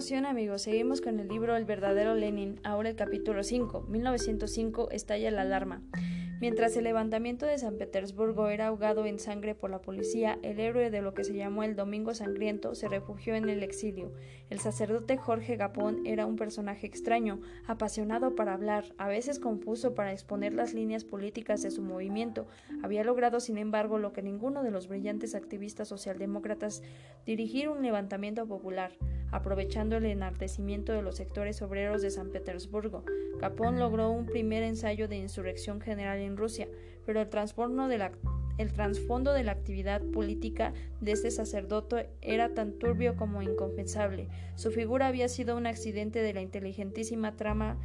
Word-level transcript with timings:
amigos, 0.00 0.62
seguimos 0.62 1.02
con 1.02 1.20
el 1.20 1.28
libro 1.28 1.56
El 1.56 1.66
verdadero 1.66 2.14
Lenin, 2.14 2.58
ahora 2.64 2.88
el 2.88 2.96
capítulo 2.96 3.44
5, 3.44 3.82
1905, 3.82 4.90
estalla 4.92 5.30
la 5.30 5.42
alarma. 5.42 5.82
Mientras 6.40 6.74
el 6.78 6.84
levantamiento 6.84 7.44
de 7.44 7.58
San 7.58 7.76
Petersburgo 7.76 8.48
era 8.48 8.68
ahogado 8.68 9.04
en 9.04 9.18
sangre 9.18 9.54
por 9.54 9.68
la 9.68 9.82
policía, 9.82 10.38
el 10.42 10.58
héroe 10.58 10.90
de 10.90 11.02
lo 11.02 11.12
que 11.12 11.22
se 11.22 11.34
llamó 11.34 11.64
el 11.64 11.76
Domingo 11.76 12.14
Sangriento 12.14 12.74
se 12.74 12.88
refugió 12.88 13.34
en 13.34 13.50
el 13.50 13.62
exilio. 13.62 14.14
El 14.48 14.58
sacerdote 14.58 15.18
Jorge 15.18 15.56
Gapón 15.56 16.06
era 16.06 16.24
un 16.24 16.36
personaje 16.36 16.86
extraño, 16.86 17.42
apasionado 17.66 18.34
para 18.34 18.54
hablar, 18.54 18.86
a 18.96 19.06
veces 19.06 19.38
confuso 19.38 19.94
para 19.94 20.12
exponer 20.12 20.54
las 20.54 20.72
líneas 20.72 21.04
políticas 21.04 21.60
de 21.60 21.70
su 21.70 21.82
movimiento. 21.82 22.46
Había 22.82 23.04
logrado, 23.04 23.38
sin 23.38 23.58
embargo, 23.58 23.98
lo 23.98 24.14
que 24.14 24.22
ninguno 24.22 24.62
de 24.62 24.70
los 24.70 24.88
brillantes 24.88 25.34
activistas 25.34 25.88
socialdemócratas, 25.88 26.82
dirigir 27.26 27.68
un 27.68 27.82
levantamiento 27.82 28.46
popular 28.46 28.92
aprovechando 29.30 29.96
el 29.96 30.06
enardecimiento 30.06 30.92
de 30.92 31.02
los 31.02 31.16
sectores 31.16 31.62
obreros 31.62 32.02
de 32.02 32.10
San 32.10 32.30
Petersburgo. 32.30 33.04
Capón 33.38 33.78
logró 33.78 34.10
un 34.10 34.26
primer 34.26 34.62
ensayo 34.62 35.08
de 35.08 35.16
insurrección 35.16 35.80
general 35.80 36.18
en 36.18 36.36
Rusia, 36.36 36.68
pero 37.06 37.20
el, 37.20 37.28
el 38.58 38.72
trasfondo 38.72 39.32
de 39.32 39.44
la 39.44 39.52
actividad 39.52 40.02
política 40.12 40.72
de 41.00 41.12
este 41.12 41.30
sacerdote 41.30 42.10
era 42.20 42.54
tan 42.54 42.72
turbio 42.78 43.16
como 43.16 43.42
inconfesable. 43.42 44.28
Su 44.56 44.70
figura 44.70 45.06
había 45.06 45.28
sido 45.28 45.56
un 45.56 45.66
accidente 45.66 46.20
de 46.20 46.34
la 46.34 46.42
inteligentísima 46.42 47.36
trama 47.36 47.78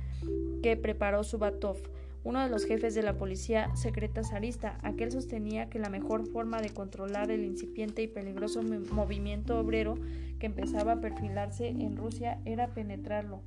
que 0.61 0.75
preparó 0.75 1.23
Subatov 1.23 1.77
uno 2.25 2.41
de 2.41 2.49
los 2.49 2.65
jefes 2.65 2.95
de 2.95 3.03
la 3.03 3.17
policía 3.17 3.73
secreta 3.75 4.23
zarista. 4.23 4.79
Aquel 4.81 5.11
sostenía 5.11 5.69
que 5.69 5.77
la 5.77 5.89
mejor 5.89 6.25
forma 6.25 6.59
de 6.59 6.71
controlar 6.71 7.29
el 7.29 7.45
incipiente 7.45 8.01
y 8.01 8.07
peligroso 8.07 8.61
movimiento 8.63 9.59
obrero 9.59 9.93
que 10.39 10.47
empezaba 10.47 10.93
a 10.93 11.01
perfilarse 11.01 11.67
en 11.67 11.95
Rusia 11.95 12.41
era 12.43 12.73
penetrarlo, 12.73 13.43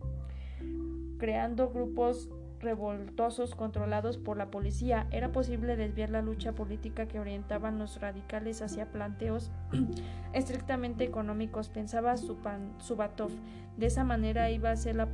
creando 1.19 1.71
grupos 1.71 2.31
revoltosos 2.61 3.55
controlados 3.55 4.19
por 4.19 4.37
la 4.37 4.51
policía, 4.51 5.06
era 5.11 5.31
posible 5.33 5.77
desviar 5.77 6.11
la 6.11 6.23
lucha 6.23 6.53
política 6.53 7.06
que 7.06 7.20
orientaban 7.20 7.78
los 7.78 8.00
radicales 8.00 8.62
hacia 8.62 8.91
planteos 8.91 9.50
estrictamente 10.33 11.05
económicos, 11.05 11.69
pensaba 11.69 12.17
Subatov. 12.17 13.31
De 13.77 13.87
esa 13.87 14.03
manera 14.03 14.50
iba 14.50 14.73
a 14.73 14.77
ser 14.77 14.97
la 14.97 15.09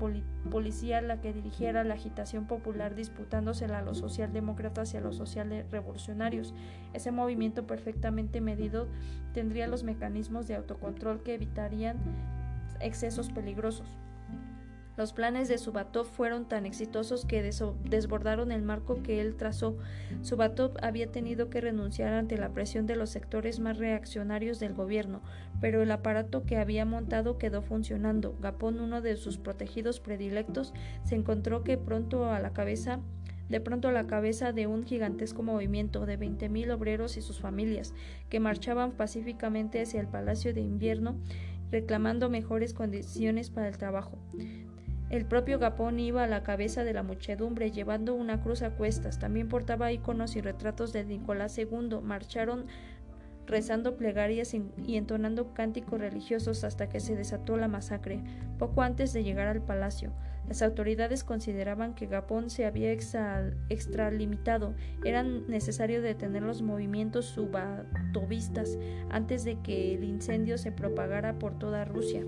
policía 0.50 1.02
la 1.02 1.20
que 1.20 1.34
dirigiera 1.34 1.84
la 1.84 1.94
agitación 1.94 2.46
popular 2.46 2.94
disputándosela 2.94 3.80
a 3.80 3.82
los 3.82 3.98
socialdemócratas 3.98 4.94
y 4.94 4.96
a 4.96 5.02
los 5.02 5.16
sociales 5.16 5.70
revolucionarios. 5.70 6.54
Ese 6.94 7.12
movimiento 7.12 7.66
perfectamente 7.66 8.40
medido 8.40 8.88
tendría 9.34 9.66
los 9.66 9.82
mecanismos 9.82 10.48
de 10.48 10.54
autocontrol 10.54 11.22
que 11.22 11.34
evitarían 11.34 11.98
excesos 12.80 13.28
peligrosos. 13.30 13.98
Los 14.96 15.12
planes 15.12 15.48
de 15.48 15.58
Subatov 15.58 16.06
fueron 16.06 16.46
tan 16.46 16.66
exitosos 16.66 17.24
que 17.24 17.42
desbordaron 17.42 18.52
el 18.52 18.62
marco 18.62 19.02
que 19.02 19.20
él 19.20 19.34
trazó. 19.34 19.76
Subatov 20.22 20.76
había 20.82 21.10
tenido 21.10 21.50
que 21.50 21.60
renunciar 21.60 22.14
ante 22.14 22.38
la 22.38 22.50
presión 22.50 22.86
de 22.86 22.94
los 22.94 23.10
sectores 23.10 23.58
más 23.58 23.78
reaccionarios 23.78 24.60
del 24.60 24.72
gobierno, 24.72 25.20
pero 25.60 25.82
el 25.82 25.90
aparato 25.90 26.44
que 26.44 26.58
había 26.58 26.84
montado 26.84 27.38
quedó 27.38 27.60
funcionando. 27.60 28.36
Gapón, 28.40 28.78
uno 28.78 29.00
de 29.00 29.16
sus 29.16 29.38
protegidos 29.38 29.98
predilectos, 29.98 30.72
se 31.02 31.16
encontró 31.16 31.64
que 31.64 31.76
pronto 31.76 32.30
a 32.30 32.38
la 32.38 32.52
cabeza 32.52 33.00
de 33.48 33.60
pronto 33.60 33.88
a 33.88 33.92
la 33.92 34.06
cabeza 34.06 34.52
de 34.52 34.66
un 34.66 34.84
gigantesco 34.84 35.42
movimiento 35.42 36.06
de 36.06 36.16
veinte 36.16 36.48
mil 36.48 36.70
obreros 36.70 37.18
y 37.18 37.20
sus 37.20 37.40
familias, 37.40 37.92
que 38.30 38.40
marchaban 38.40 38.92
pacíficamente 38.92 39.82
hacia 39.82 40.00
el 40.00 40.08
Palacio 40.08 40.54
de 40.54 40.62
Invierno 40.62 41.16
reclamando 41.70 42.30
mejores 42.30 42.72
condiciones 42.72 43.50
para 43.50 43.68
el 43.68 43.76
trabajo. 43.76 44.18
El 45.10 45.26
propio 45.26 45.58
Gapón 45.58 46.00
iba 46.00 46.24
a 46.24 46.26
la 46.26 46.42
cabeza 46.42 46.82
de 46.82 46.92
la 46.92 47.02
muchedumbre 47.02 47.70
llevando 47.70 48.14
una 48.14 48.40
cruz 48.40 48.62
a 48.62 48.70
cuestas. 48.70 49.18
También 49.18 49.48
portaba 49.48 49.92
iconos 49.92 50.34
y 50.34 50.40
retratos 50.40 50.92
de 50.92 51.04
Nicolás 51.04 51.56
II. 51.58 52.00
Marcharon 52.02 52.66
rezando 53.46 53.96
plegarias 53.96 54.54
y 54.54 54.96
entonando 54.96 55.52
cánticos 55.52 56.00
religiosos 56.00 56.64
hasta 56.64 56.88
que 56.88 57.00
se 57.00 57.14
desató 57.14 57.56
la 57.56 57.68
masacre, 57.68 58.20
poco 58.58 58.82
antes 58.82 59.12
de 59.12 59.22
llegar 59.22 59.48
al 59.48 59.60
palacio. 59.60 60.12
Las 60.48 60.62
autoridades 60.62 61.24
consideraban 61.24 61.94
que 61.94 62.06
Gapón 62.06 62.50
se 62.50 62.66
había 62.66 62.92
extralimitado. 62.92 64.74
Era 65.04 65.22
necesario 65.22 66.02
detener 66.02 66.42
los 66.42 66.60
movimientos 66.62 67.26
subatovistas 67.26 68.78
antes 69.10 69.44
de 69.44 69.60
que 69.60 69.94
el 69.94 70.04
incendio 70.04 70.58
se 70.58 70.70
propagara 70.70 71.38
por 71.38 71.58
toda 71.58 71.84
Rusia. 71.84 72.24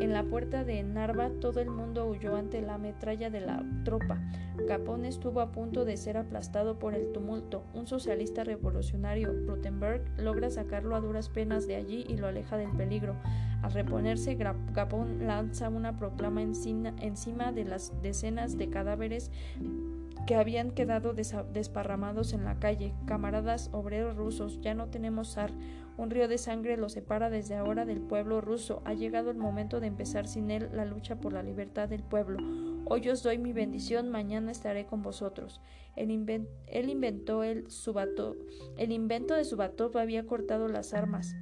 En 0.00 0.12
la 0.12 0.22
puerta 0.22 0.62
de 0.62 0.80
Narva 0.84 1.30
todo 1.40 1.60
el 1.60 1.70
mundo 1.70 2.06
huyó 2.06 2.36
ante 2.36 2.62
la 2.62 2.78
metralla 2.78 3.30
de 3.30 3.40
la 3.40 3.64
tropa. 3.84 4.20
Capón 4.68 5.04
estuvo 5.04 5.40
a 5.40 5.50
punto 5.50 5.84
de 5.84 5.96
ser 5.96 6.16
aplastado 6.16 6.78
por 6.78 6.94
el 6.94 7.10
tumulto. 7.12 7.64
Un 7.74 7.88
socialista 7.88 8.44
revolucionario, 8.44 9.32
Rutenberg, 9.46 10.04
logra 10.16 10.50
sacarlo 10.50 10.94
a 10.94 11.00
duras 11.00 11.28
penas 11.28 11.66
de 11.66 11.74
allí 11.74 12.04
y 12.08 12.16
lo 12.16 12.28
aleja 12.28 12.56
del 12.56 12.70
peligro. 12.70 13.16
Al 13.62 13.72
reponerse, 13.72 14.36
Gapón 14.36 15.26
lanza 15.26 15.68
una 15.68 15.96
proclama 15.96 16.42
encima 16.42 17.52
de 17.52 17.64
las 17.64 17.92
decenas 18.00 18.56
de 18.56 18.70
cadáveres 18.70 19.32
que 20.28 20.34
habían 20.34 20.72
quedado 20.72 21.14
desparramados 21.14 22.34
en 22.34 22.44
la 22.44 22.58
calle. 22.58 22.92
Camaradas 23.06 23.70
obreros 23.72 24.14
rusos, 24.14 24.60
ya 24.60 24.74
no 24.74 24.88
tenemos 24.88 25.32
zar. 25.32 25.52
Un 25.96 26.10
río 26.10 26.28
de 26.28 26.36
sangre 26.36 26.76
los 26.76 26.92
separa 26.92 27.30
desde 27.30 27.56
ahora 27.56 27.86
del 27.86 28.02
pueblo 28.02 28.42
ruso. 28.42 28.82
Ha 28.84 28.92
llegado 28.92 29.30
el 29.30 29.38
momento 29.38 29.80
de 29.80 29.86
empezar 29.86 30.28
sin 30.28 30.50
él 30.50 30.68
la 30.74 30.84
lucha 30.84 31.16
por 31.16 31.32
la 31.32 31.42
libertad 31.42 31.88
del 31.88 32.02
pueblo. 32.02 32.40
Hoy 32.90 33.06
os 33.10 33.22
doy 33.22 33.36
mi 33.36 33.52
bendición, 33.52 34.08
mañana 34.08 34.50
estaré 34.50 34.86
con 34.86 35.02
vosotros. 35.02 35.60
El 35.94 36.10
él 36.68 36.88
inventó 36.88 37.44
el 37.44 38.92
invento 38.92 39.34
de 39.34 39.44
Subatov 39.44 39.98
había 39.98 40.26
cortado 40.26 40.68
las 40.68 40.94
armas 40.94 41.34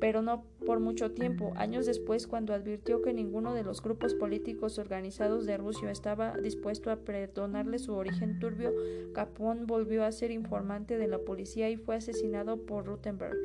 pero 0.00 0.22
no 0.22 0.44
por 0.66 0.80
mucho 0.80 1.12
tiempo. 1.12 1.52
Años 1.56 1.86
después, 1.86 2.26
cuando 2.26 2.54
advirtió 2.54 3.02
que 3.02 3.12
ninguno 3.12 3.54
de 3.54 3.62
los 3.62 3.82
grupos 3.82 4.14
políticos 4.14 4.78
organizados 4.78 5.46
de 5.46 5.58
Rusia 5.58 5.90
estaba 5.90 6.36
dispuesto 6.38 6.90
a 6.90 6.96
perdonarle 6.96 7.78
su 7.78 7.94
origen 7.94 8.38
turbio, 8.40 8.72
Capón 9.12 9.66
volvió 9.66 10.04
a 10.04 10.12
ser 10.12 10.30
informante 10.30 10.96
de 10.96 11.06
la 11.06 11.18
policía 11.18 11.70
y 11.70 11.76
fue 11.76 11.96
asesinado 11.96 12.64
por 12.64 12.86
Rutenberg, 12.86 13.36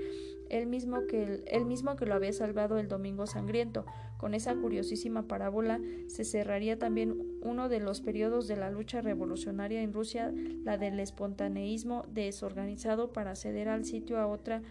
el 0.49 0.65
mismo 0.65 1.05
que, 1.07 1.43
el 1.45 1.65
mismo 1.65 1.95
que 1.95 2.05
lo 2.05 2.15
había 2.15 2.31
salvado 2.31 2.77
el 2.77 2.87
Domingo 2.87 3.27
Sangriento. 3.27 3.85
Con 4.17 4.33
esa 4.33 4.55
curiosísima 4.55 5.27
parábola 5.27 5.79
se 6.07 6.23
cerraría 6.23 6.79
también 6.79 7.37
uno 7.41 7.69
de 7.69 7.79
los 7.79 8.01
periodos 8.01 8.47
de 8.47 8.55
la 8.55 8.71
lucha 8.71 9.01
revolucionaria 9.01 9.81
en 9.81 9.93
Rusia, 9.93 10.33
la 10.63 10.77
del 10.77 10.99
espontaneísmo 10.99 12.05
desorganizado 12.11 13.11
para 13.11 13.35
ceder 13.35 13.69
al 13.69 13.85
sitio 13.85 14.19
a 14.19 14.27
otra 14.27 14.61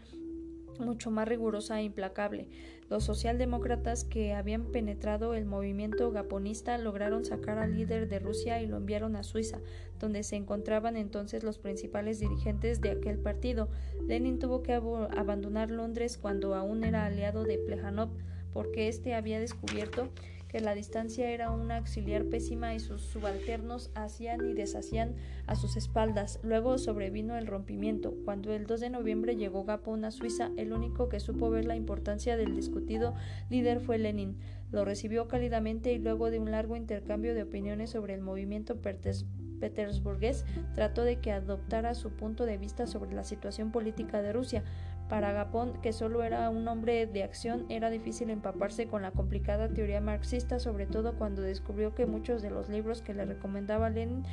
mucho 0.81 1.11
más 1.11 1.29
rigurosa 1.29 1.81
e 1.81 1.85
implacable. 1.85 2.49
Los 2.91 3.05
socialdemócratas 3.05 4.05
que 4.05 4.35
habían 4.35 4.67
penetrado 4.67 5.35
el 5.35 5.47
movimiento 5.47 6.11
gaponista 6.11 6.77
lograron 6.79 7.25
sacar 7.25 7.59
al 7.59 7.75
líder 7.75 8.09
de 8.09 8.19
Rusia 8.19 8.61
y 8.61 8.67
lo 8.67 8.77
enviaron 8.77 9.17
a 9.17 9.23
Suiza, 9.23 9.61
donde 9.99 10.23
se 10.23 10.37
encontraban 10.37 10.97
entonces 10.97 11.45
los 11.45 11.59
principales 11.59 12.19
dirigentes 12.21 12.81
de 12.81 12.91
aquel 12.91 13.19
partido. 13.19 13.69
Lenin 14.07 14.39
tuvo 14.39 14.63
que 14.63 14.75
abandonar 14.75 15.71
Londres 15.71 16.19
cuando 16.19 16.55
aún 16.55 16.85
era 16.85 17.07
aliado 17.07 17.45
de 17.45 17.59
Plejanov, 17.59 18.11
porque 18.55 18.89
éste 18.89 19.13
había 19.13 19.39
descubierto 19.39 20.09
que 20.55 20.61
la 20.61 20.77
distancia 20.77 21.31
era 21.31 21.51
una 21.51 21.79
auxiliar 21.79 22.27
pésima 22.27 22.77
y 22.77 22.79
sus 22.79 23.03
subalternos 23.03 23.91
hacían 23.97 24.49
y 24.49 24.55
deshacían 24.55 25.17
a 25.49 25.57
sus 25.57 25.77
espaldas. 25.77 26.39
Luego 26.45 26.79
sobrevino 26.79 27.37
el 27.37 27.49
rompimiento. 27.49 28.15
Cuando 28.25 28.53
el 28.53 28.69
2 28.69 28.79
de 28.79 28.91
noviembre 28.91 29.35
llegó 29.35 29.65
Gapón 29.65 30.05
a 30.05 30.13
Suiza, 30.13 30.53
el 30.57 30.73
único 30.73 31.09
que 31.09 31.19
supo 31.19 31.51
ver 31.51 31.65
la 31.65 31.75
importancia 31.75 32.37
del 32.37 32.55
discutido 32.55 33.15
líder 33.51 33.81
fue 33.81 33.99
Lenin. 33.99 34.37
Lo 34.71 34.85
recibió 34.85 35.27
cálidamente 35.27 35.93
y 35.93 35.99
luego 35.99 36.31
de 36.31 36.39
un 36.39 36.53
largo 36.53 36.77
intercambio 36.77 37.35
de 37.35 37.43
opiniones 37.43 37.91
sobre 37.91 38.15
el 38.15 38.21
movimiento 38.21 38.81
petersburgués, 38.81 40.45
trató 40.77 41.03
de 41.03 41.17
que 41.19 41.33
adoptara 41.33 41.95
su 41.95 42.11
punto 42.11 42.47
de 42.47 42.59
vista 42.59 42.87
sobre 42.87 43.13
la 43.13 43.25
situación 43.25 43.73
política 43.73 44.23
de 44.23 44.33
Rusia. 44.33 44.63
Para 45.09 45.33
Gapón, 45.33 45.75
que 45.83 45.93
solo 45.93 46.23
era 46.25 46.49
un 46.49 46.67
hombre 46.67 47.07
de 47.07 47.23
acción, 47.23 47.67
era 47.69 47.91
difícil 47.91 48.31
empaparse 48.31 48.87
con 48.87 49.03
la 49.03 49.11
complicada 49.11 49.69
teoría 49.69 50.01
marxista, 50.01 50.59
sobre 50.59 50.87
todo 50.87 51.19
cuando 51.19 51.43
descubrió 51.43 51.95
que 51.95 52.07
muchos 52.07 52.41
de 52.41 52.51
los 52.51 52.69
libros 52.71 53.03
que 53.03 53.13
le 53.13 53.27
recomendaba 53.27 53.91
Lenin, 53.91 54.25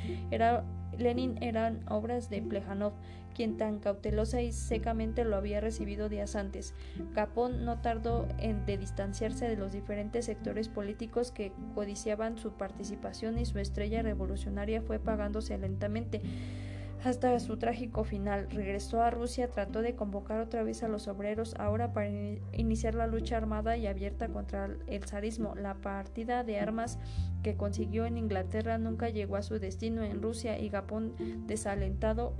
eran 1.40 1.80
obras 1.88 2.30
de 2.30 2.40
Plejanov, 2.40 2.94
quien 3.34 3.56
tan 3.56 3.80
cautelosa 3.80 4.40
y 4.42 4.52
secamente 4.52 5.24
lo 5.24 5.36
había 5.36 5.60
recibido 5.60 6.08
días 6.08 6.36
antes. 6.36 6.74
Gapón 7.14 7.64
no 7.64 7.80
tardó 7.80 8.26
en 8.38 8.64
distanciarse 8.64 9.48
de 9.48 9.56
los 9.56 9.72
diferentes 9.72 10.24
sectores 10.26 10.68
políticos 10.68 11.32
que 11.32 11.52
codiciaban 11.74 12.38
su 12.38 12.52
participación 12.52 13.38
y 13.38 13.44
su 13.44 13.58
estrella 13.58 14.02
revolucionaria 14.02 14.82
fue 14.82 14.98
pagándose 14.98 15.56
lentamente 15.58 16.22
hasta 17.04 17.38
su 17.40 17.56
trágico 17.56 18.04
final. 18.04 18.48
Regresó 18.50 19.02
a 19.02 19.10
Rusia, 19.10 19.48
trató 19.48 19.82
de 19.82 19.94
convocar 19.94 20.40
otra 20.40 20.62
vez 20.62 20.82
a 20.82 20.88
los 20.88 21.08
obreros, 21.08 21.54
ahora 21.58 21.92
para 21.92 22.08
iniciar 22.52 22.94
la 22.94 23.06
lucha 23.06 23.36
armada 23.36 23.76
y 23.76 23.86
abierta 23.86 24.28
contra 24.28 24.70
el 24.86 25.04
zarismo. 25.04 25.54
La 25.54 25.74
partida 25.74 26.44
de 26.44 26.58
armas 26.58 26.98
que 27.42 27.56
consiguió 27.56 28.06
en 28.06 28.18
Inglaterra 28.18 28.78
nunca 28.78 29.08
llegó 29.08 29.36
a 29.36 29.42
su 29.42 29.58
destino 29.58 30.02
en 30.02 30.22
Rusia 30.22 30.58
y 30.58 30.70
Japón, 30.70 31.14
desalentado, 31.46 32.34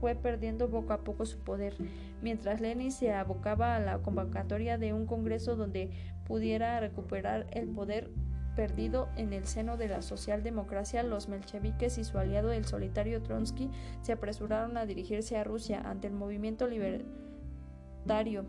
fue 0.00 0.14
perdiendo 0.14 0.70
poco 0.70 0.92
a 0.92 1.02
poco 1.02 1.26
su 1.26 1.38
poder, 1.38 1.74
mientras 2.22 2.60
Lenin 2.60 2.92
se 2.92 3.12
abocaba 3.12 3.74
a 3.74 3.80
la 3.80 3.98
convocatoria 3.98 4.78
de 4.78 4.92
un 4.92 5.06
congreso 5.06 5.56
donde 5.56 5.90
pudiera 6.24 6.78
recuperar 6.78 7.46
el 7.50 7.68
poder 7.68 8.10
perdido 8.58 9.08
en 9.14 9.32
el 9.32 9.46
seno 9.46 9.76
de 9.76 9.86
la 9.86 10.02
socialdemocracia, 10.02 11.04
los 11.04 11.28
mencheviques 11.28 11.96
y 11.96 12.02
su 12.02 12.18
aliado 12.18 12.50
el 12.50 12.64
solitario 12.64 13.22
Trotsky 13.22 13.70
se 14.02 14.10
apresuraron 14.10 14.76
a 14.76 14.84
dirigirse 14.84 15.36
a 15.36 15.44
Rusia 15.44 15.80
ante 15.84 16.08
el 16.08 16.14
movimiento 16.14 16.66
libertario 16.66 18.46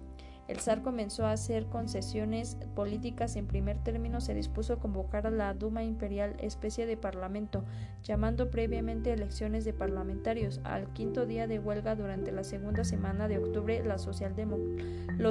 el 0.49 0.59
zar 0.59 0.81
comenzó 0.81 1.27
a 1.27 1.31
hacer 1.31 1.67
concesiones 1.67 2.57
políticas. 2.75 3.35
En 3.35 3.45
primer 3.45 3.77
término, 3.77 4.19
se 4.19 4.33
dispuso 4.33 4.73
a 4.73 4.79
convocar 4.79 5.27
a 5.27 5.29
la 5.29 5.53
Duma 5.53 5.83
Imperial, 5.83 6.35
especie 6.39 6.87
de 6.87 6.97
parlamento, 6.97 7.63
llamando 8.03 8.49
previamente 8.49 9.13
elecciones 9.13 9.63
de 9.63 9.73
parlamentarios. 9.73 10.59
Al 10.63 10.91
quinto 10.91 11.27
día 11.27 11.45
de 11.45 11.59
huelga 11.59 11.95
durante 11.95 12.31
la 12.31 12.43
segunda 12.43 12.83
semana 12.83 13.27
de 13.27 13.37
octubre, 13.37 13.83
los 13.83 14.01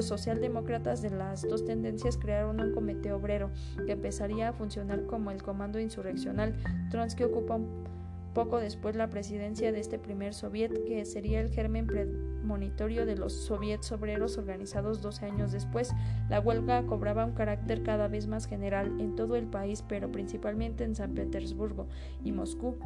socialdemócratas 0.05 1.03
de 1.03 1.11
las 1.11 1.43
dos 1.43 1.65
tendencias 1.65 2.17
crearon 2.17 2.61
un 2.61 2.73
comité 2.73 3.13
obrero 3.13 3.51
que 3.87 3.93
empezaría 3.93 4.51
a 4.51 4.53
funcionar 4.53 5.05
como 5.07 5.33
el 5.33 5.43
comando 5.43 5.81
insurreccional. 5.81 6.55
Trotsky 6.93 7.25
ocupa 7.25 7.57
un 7.57 7.98
poco 8.39 8.61
después 8.61 8.95
la 8.95 9.11
presidencia 9.11 9.73
de 9.73 9.81
este 9.81 9.99
primer 9.99 10.33
soviet, 10.33 10.85
que 10.87 11.05
sería 11.05 11.41
el 11.41 11.51
germen 11.51 11.89
premonitorio 11.89 13.05
de 13.05 13.17
los 13.17 13.33
soviets 13.33 13.91
obreros 13.91 14.39
organizados 14.39 15.03
12 15.03 15.27
años 15.27 15.51
después. 15.51 15.93
La 16.29 16.39
huelga 16.39 16.87
cobraba 16.87 17.25
un 17.25 17.33
carácter 17.33 17.83
cada 17.83 18.07
vez 18.07 18.29
más 18.29 18.47
general 18.47 19.01
en 19.01 19.17
todo 19.17 19.35
el 19.35 19.49
país, 19.49 19.83
pero 19.89 20.13
principalmente 20.13 20.85
en 20.85 20.95
San 20.95 21.15
Petersburgo 21.15 21.89
y 22.23 22.31
Moscú. 22.31 22.79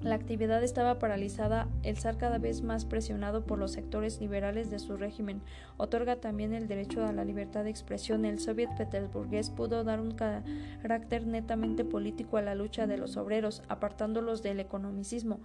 La 0.00 0.14
actividad 0.14 0.62
estaba 0.62 1.00
paralizada, 1.00 1.68
el 1.82 1.96
zar 1.96 2.18
cada 2.18 2.38
vez 2.38 2.62
más 2.62 2.84
presionado 2.84 3.44
por 3.44 3.58
los 3.58 3.72
sectores 3.72 4.20
liberales 4.20 4.70
de 4.70 4.78
su 4.78 4.96
régimen. 4.96 5.42
Otorga 5.76 6.16
también 6.16 6.54
el 6.54 6.68
derecho 6.68 7.04
a 7.04 7.12
la 7.12 7.24
libertad 7.24 7.64
de 7.64 7.70
expresión. 7.70 8.24
El 8.24 8.38
soviet 8.38 8.70
petersburgués 8.76 9.50
pudo 9.50 9.82
dar 9.82 10.00
un 10.00 10.12
carácter 10.12 11.26
netamente 11.26 11.84
político 11.84 12.36
a 12.36 12.42
la 12.42 12.54
lucha 12.54 12.86
de 12.86 12.96
los 12.96 13.16
obreros, 13.16 13.62
apartándolos 13.68 14.40
del 14.42 14.60
economicismo 14.60 15.40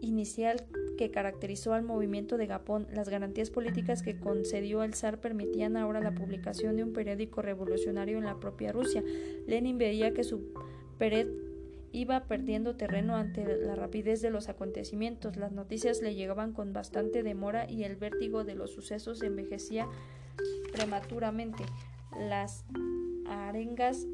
inicial 0.00 0.64
que 0.98 1.12
caracterizó 1.12 1.72
al 1.72 1.84
movimiento 1.84 2.38
de 2.38 2.48
Japón. 2.48 2.88
Las 2.92 3.08
garantías 3.08 3.50
políticas 3.50 4.02
que 4.02 4.18
concedió 4.18 4.82
el 4.82 4.94
zar 4.94 5.20
permitían 5.20 5.76
ahora 5.76 6.00
la 6.00 6.14
publicación 6.14 6.76
de 6.76 6.82
un 6.82 6.92
periódico 6.92 7.42
revolucionario 7.42 8.18
en 8.18 8.24
la 8.24 8.40
propia 8.40 8.72
Rusia. 8.72 9.04
Lenin 9.46 9.78
veía 9.78 10.12
que 10.12 10.24
su 10.24 10.52
Peret 10.98 11.45
iba 11.92 12.24
perdiendo 12.24 12.76
terreno 12.76 13.16
ante 13.16 13.44
la 13.58 13.74
rapidez 13.74 14.20
de 14.22 14.30
los 14.30 14.48
acontecimientos. 14.48 15.36
Las 15.36 15.52
noticias 15.52 16.02
le 16.02 16.14
llegaban 16.14 16.52
con 16.52 16.72
bastante 16.72 17.22
demora 17.22 17.70
y 17.70 17.84
el 17.84 17.96
vértigo 17.96 18.44
de 18.44 18.54
los 18.54 18.72
sucesos 18.72 19.22
envejecía 19.22 19.88
prematuramente. 20.72 21.64
Las 22.18 22.64
arengas 23.26 24.06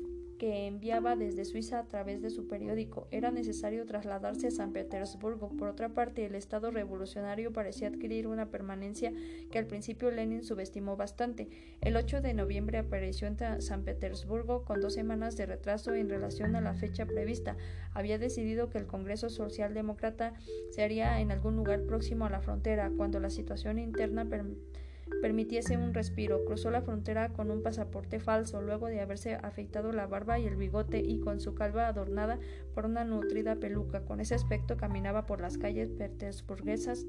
que 0.42 0.66
enviaba 0.66 1.14
desde 1.14 1.44
Suiza 1.44 1.78
a 1.78 1.86
través 1.86 2.20
de 2.20 2.28
su 2.28 2.48
periódico. 2.48 3.06
Era 3.12 3.30
necesario 3.30 3.86
trasladarse 3.86 4.48
a 4.48 4.50
San 4.50 4.72
Petersburgo. 4.72 5.50
Por 5.50 5.68
otra 5.68 5.90
parte, 5.90 6.26
el 6.26 6.34
Estado 6.34 6.72
revolucionario 6.72 7.52
parecía 7.52 7.86
adquirir 7.86 8.26
una 8.26 8.50
permanencia 8.50 9.12
que 9.52 9.60
al 9.60 9.68
principio 9.68 10.10
Lenin 10.10 10.42
subestimó 10.42 10.96
bastante. 10.96 11.48
El 11.80 11.94
8 11.96 12.22
de 12.22 12.34
noviembre 12.34 12.78
apareció 12.78 13.28
en 13.28 13.62
San 13.62 13.84
Petersburgo 13.84 14.64
con 14.64 14.80
dos 14.80 14.94
semanas 14.94 15.36
de 15.36 15.46
retraso 15.46 15.94
en 15.94 16.10
relación 16.10 16.56
a 16.56 16.60
la 16.60 16.74
fecha 16.74 17.06
prevista. 17.06 17.56
Había 17.94 18.18
decidido 18.18 18.68
que 18.68 18.78
el 18.78 18.88
Congreso 18.88 19.30
Socialdemócrata 19.30 20.34
se 20.70 20.82
haría 20.82 21.20
en 21.20 21.30
algún 21.30 21.54
lugar 21.54 21.82
próximo 21.82 22.26
a 22.26 22.30
la 22.30 22.40
frontera, 22.40 22.90
cuando 22.96 23.20
la 23.20 23.30
situación 23.30 23.78
interna 23.78 24.24
permitiese 25.20 25.76
un 25.76 25.94
respiro. 25.94 26.44
Cruzó 26.44 26.70
la 26.70 26.82
frontera 26.82 27.30
con 27.30 27.50
un 27.50 27.62
pasaporte 27.62 28.20
falso, 28.20 28.62
luego 28.62 28.86
de 28.86 29.00
haberse 29.00 29.34
afeitado 29.34 29.92
la 29.92 30.06
barba 30.06 30.38
y 30.38 30.46
el 30.46 30.56
bigote 30.56 31.00
y 31.00 31.20
con 31.20 31.40
su 31.40 31.54
calva 31.54 31.86
adornada 31.86 32.38
por 32.74 32.86
una 32.86 33.04
nutrida 33.04 33.56
peluca. 33.56 34.04
Con 34.04 34.20
ese 34.20 34.34
aspecto 34.34 34.76
caminaba 34.76 35.26
por 35.26 35.40
las 35.40 35.58
calles 35.58 35.90
petersburguesas 35.90 37.06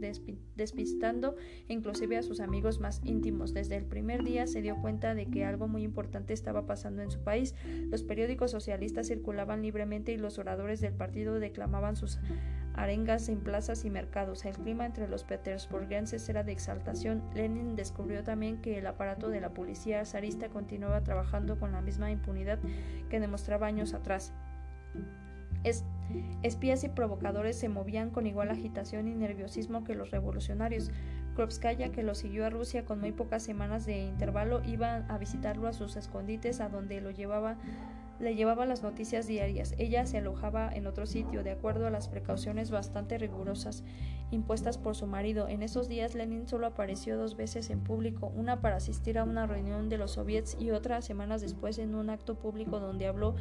despistando 0.55 1.35
inclusive 1.67 2.17
a 2.17 2.23
sus 2.23 2.39
amigos 2.39 2.79
más 2.79 3.01
íntimos. 3.03 3.53
Desde 3.53 3.75
el 3.75 3.85
primer 3.85 4.23
día 4.23 4.47
se 4.47 4.61
dio 4.61 4.77
cuenta 4.81 5.15
de 5.15 5.27
que 5.27 5.45
algo 5.45 5.67
muy 5.67 5.83
importante 5.83 6.33
estaba 6.33 6.65
pasando 6.65 7.01
en 7.01 7.11
su 7.11 7.23
país. 7.23 7.55
Los 7.89 8.03
periódicos 8.03 8.51
socialistas 8.51 9.07
circulaban 9.07 9.61
libremente 9.61 10.11
y 10.11 10.17
los 10.17 10.37
oradores 10.37 10.81
del 10.81 10.93
partido 10.93 11.39
declamaban 11.39 11.95
sus 11.95 12.19
arengas 12.73 13.29
en 13.29 13.39
plazas 13.39 13.85
y 13.85 13.89
mercados. 13.89 14.45
El 14.45 14.55
clima 14.55 14.85
entre 14.85 15.07
los 15.07 15.23
petersburguenses 15.23 16.27
era 16.29 16.43
de 16.43 16.51
exaltación. 16.51 17.23
Lenin 17.33 17.75
descubrió 17.75 18.23
también 18.23 18.61
que 18.61 18.79
el 18.79 18.87
aparato 18.87 19.29
de 19.29 19.41
la 19.41 19.53
policía 19.53 20.05
zarista 20.05 20.49
continuaba 20.49 21.01
trabajando 21.01 21.59
con 21.59 21.71
la 21.71 21.81
misma 21.81 22.11
impunidad 22.11 22.59
que 23.09 23.19
demostraba 23.19 23.67
años 23.67 23.93
atrás. 23.93 24.33
espías 26.41 26.83
y 26.83 26.89
provocadores 26.89 27.57
se 27.57 27.69
movían 27.69 28.09
con 28.09 28.27
igual 28.27 28.49
agitación 28.49 29.07
y 29.07 29.15
nerviosismo 29.15 29.83
que 29.83 29.95
los 29.95 30.11
revolucionarios. 30.11 30.91
Kropskaya, 31.35 31.91
que 31.91 32.03
lo 32.03 32.13
siguió 32.13 32.45
a 32.45 32.49
Rusia 32.49 32.85
con 32.85 32.99
muy 32.99 33.11
pocas 33.11 33.41
semanas 33.41 33.85
de 33.85 34.03
intervalo, 34.03 34.61
iba 34.65 34.97
a 35.07 35.17
visitarlo 35.17 35.67
a 35.67 35.73
sus 35.73 35.95
escondites, 35.95 36.59
a 36.59 36.69
donde 36.69 37.01
lo 37.01 37.09
llevaba 37.09 37.57
le 38.23 38.35
llevaba 38.35 38.65
las 38.65 38.83
noticias 38.83 39.27
diarias. 39.27 39.75
Ella 39.77 40.05
se 40.05 40.17
alojaba 40.17 40.71
en 40.73 40.87
otro 40.87 41.05
sitio, 41.05 41.43
de 41.43 41.51
acuerdo 41.51 41.87
a 41.87 41.91
las 41.91 42.07
precauciones 42.07 42.71
bastante 42.71 43.17
rigurosas 43.17 43.83
impuestas 44.31 44.77
por 44.77 44.95
su 44.95 45.07
marido. 45.07 45.47
En 45.47 45.63
esos 45.63 45.87
días 45.87 46.15
Lenin 46.15 46.47
solo 46.47 46.67
apareció 46.67 47.17
dos 47.17 47.35
veces 47.35 47.69
en 47.69 47.81
público, 47.81 48.31
una 48.35 48.61
para 48.61 48.77
asistir 48.77 49.17
a 49.17 49.23
una 49.23 49.45
reunión 49.47 49.89
de 49.89 49.97
los 49.97 50.11
soviets 50.11 50.57
y 50.59 50.71
otra 50.71 51.01
semanas 51.01 51.41
después 51.41 51.77
en 51.77 51.95
un 51.95 52.09
acto 52.09 52.35
público 52.35 52.79
donde 52.79 53.07
habló 53.07 53.35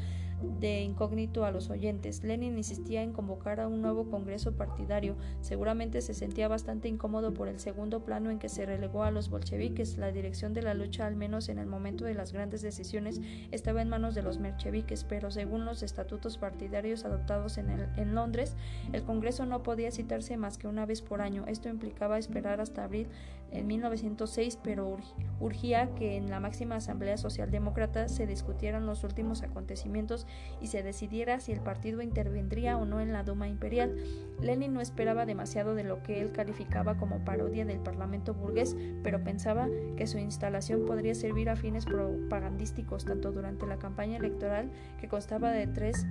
de 0.58 0.82
incógnito 0.82 1.44
a 1.44 1.50
los 1.50 1.70
oyentes. 1.70 2.24
Lenin 2.24 2.56
insistía 2.56 3.02
en 3.02 3.12
convocar 3.12 3.60
a 3.60 3.68
un 3.68 3.80
nuevo 3.80 4.10
congreso 4.10 4.52
partidario. 4.52 5.16
Seguramente 5.40 6.00
se 6.00 6.14
sentía 6.14 6.48
bastante 6.48 6.88
incómodo 6.88 7.32
por 7.32 7.48
el 7.48 7.60
segundo 7.60 8.04
plano 8.04 8.30
en 8.30 8.38
que 8.38 8.48
se 8.48 8.66
relegó 8.66 9.04
a 9.04 9.10
los 9.10 9.30
bolcheviques. 9.30 9.98
La 9.98 10.12
dirección 10.12 10.52
de 10.52 10.62
la 10.62 10.74
lucha, 10.74 11.06
al 11.06 11.16
menos 11.16 11.48
en 11.48 11.58
el 11.58 11.66
momento 11.66 12.04
de 12.04 12.14
las 12.14 12.32
grandes 12.32 12.62
decisiones, 12.62 13.20
estaba 13.50 13.82
en 13.82 13.88
manos 13.88 14.14
de 14.14 14.22
los 14.22 14.38
mencheviques, 14.38 15.04
pero 15.04 15.30
según 15.30 15.64
los 15.64 15.82
estatutos 15.82 16.38
partidarios 16.38 17.04
adoptados 17.04 17.58
en, 17.58 17.70
en 17.70 18.14
Londres, 18.14 18.56
el 18.92 19.04
congreso 19.04 19.46
no 19.46 19.62
podía 19.62 19.90
citarse 19.90 20.36
más 20.36 20.58
que 20.58 20.66
una 20.72 20.86
vez 20.86 21.02
por 21.02 21.20
año. 21.20 21.44
Esto 21.46 21.68
implicaba 21.68 22.18
esperar 22.18 22.60
hasta 22.60 22.84
abril 22.84 23.08
en 23.52 23.66
1906, 23.66 24.58
pero 24.64 24.96
urgía 25.38 25.94
que 25.94 26.16
en 26.16 26.30
la 26.30 26.40
máxima 26.40 26.76
Asamblea 26.76 27.18
Socialdemócrata 27.18 28.08
se 28.08 28.26
discutieran 28.26 28.86
los 28.86 29.04
últimos 29.04 29.42
acontecimientos 29.42 30.26
y 30.60 30.68
se 30.68 30.82
decidiera 30.82 31.38
si 31.38 31.52
el 31.52 31.60
partido 31.60 32.00
intervendría 32.00 32.78
o 32.78 32.86
no 32.86 33.00
en 33.00 33.12
la 33.12 33.22
Duma 33.22 33.48
Imperial. 33.48 33.94
Lenin 34.40 34.72
no 34.72 34.80
esperaba 34.80 35.26
demasiado 35.26 35.74
de 35.74 35.84
lo 35.84 36.02
que 36.02 36.20
él 36.20 36.32
calificaba 36.32 36.96
como 36.96 37.24
parodia 37.24 37.64
del 37.66 37.78
Parlamento 37.78 38.34
burgués, 38.34 38.74
pero 39.02 39.22
pensaba 39.22 39.68
que 39.96 40.06
su 40.06 40.18
instalación 40.18 40.86
podría 40.86 41.14
servir 41.14 41.50
a 41.50 41.56
fines 41.56 41.84
propagandísticos 41.84 43.04
tanto 43.04 43.32
durante 43.32 43.66
la 43.66 43.78
campaña 43.78 44.16
electoral, 44.16 44.70
que 44.98 45.08
constaba 45.08 45.50
de 45.50 45.66
tres 45.66 46.06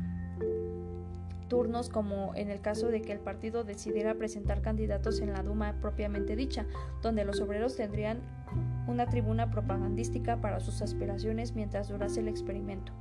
turnos 1.52 1.90
como 1.90 2.34
en 2.36 2.50
el 2.50 2.62
caso 2.62 2.88
de 2.88 3.02
que 3.02 3.12
el 3.12 3.20
partido 3.20 3.66
decidiera 3.66 4.16
presentar 4.16 4.62
candidatos 4.62 5.20
en 5.20 5.34
la 5.34 5.44
Duma 5.44 5.76
propiamente 5.82 6.38
dicha, 6.38 6.66
donde 7.02 7.26
los 7.26 7.42
obreros 7.42 7.76
tendrían 7.76 8.22
una 8.88 9.10
tribuna 9.10 9.52
propagandística 9.52 10.40
para 10.40 10.62
sus 10.62 10.82
aspiraciones 10.82 11.54
mientras 11.54 11.90
durase 11.90 12.22
el 12.22 12.30
experimento. 12.30 12.94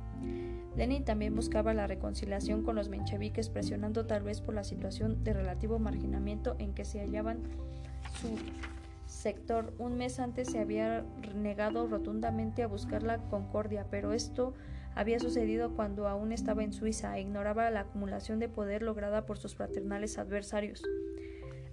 Lenin 0.75 1.05
también 1.05 1.33
buscaba 1.33 1.73
la 1.73 1.87
reconciliación 1.87 2.63
con 2.63 2.75
los 2.75 2.89
mencheviques, 2.89 3.47
presionando 3.47 4.05
tal 4.05 4.23
vez 4.23 4.41
por 4.41 4.53
la 4.53 4.65
situación 4.65 5.23
de 5.23 5.31
relativo 5.31 5.79
marginamiento 5.79 6.57
en 6.59 6.73
que 6.73 6.83
se 6.83 6.99
hallaban 6.99 7.39
su 8.19 8.37
sector. 9.05 9.73
Un 9.77 9.95
mes 9.95 10.19
antes 10.19 10.51
se 10.51 10.59
había 10.59 11.05
negado 11.33 11.87
rotundamente 11.87 12.63
a 12.63 12.67
buscar 12.67 13.01
la 13.03 13.17
concordia, 13.29 13.87
pero 13.89 14.11
esto 14.11 14.53
había 14.95 15.19
sucedido 15.19 15.75
cuando 15.75 16.07
aún 16.07 16.31
estaba 16.31 16.63
en 16.63 16.73
Suiza 16.73 17.17
e 17.17 17.21
ignoraba 17.21 17.69
la 17.69 17.81
acumulación 17.81 18.39
de 18.39 18.49
poder 18.49 18.81
lograda 18.81 19.25
por 19.25 19.37
sus 19.37 19.55
fraternales 19.55 20.17
adversarios. 20.17 20.83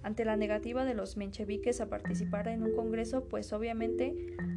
Ante 0.03 0.25
la 0.25 0.35
negativa 0.35 0.85
de 0.85 0.93
los 0.93 1.17
mencheviques 1.17 1.81
a 1.81 1.89
participar 1.89 2.47
en 2.47 2.63
un 2.63 2.75
congreso, 2.75 3.25
pues 3.25 3.51
obviamente 3.53 4.15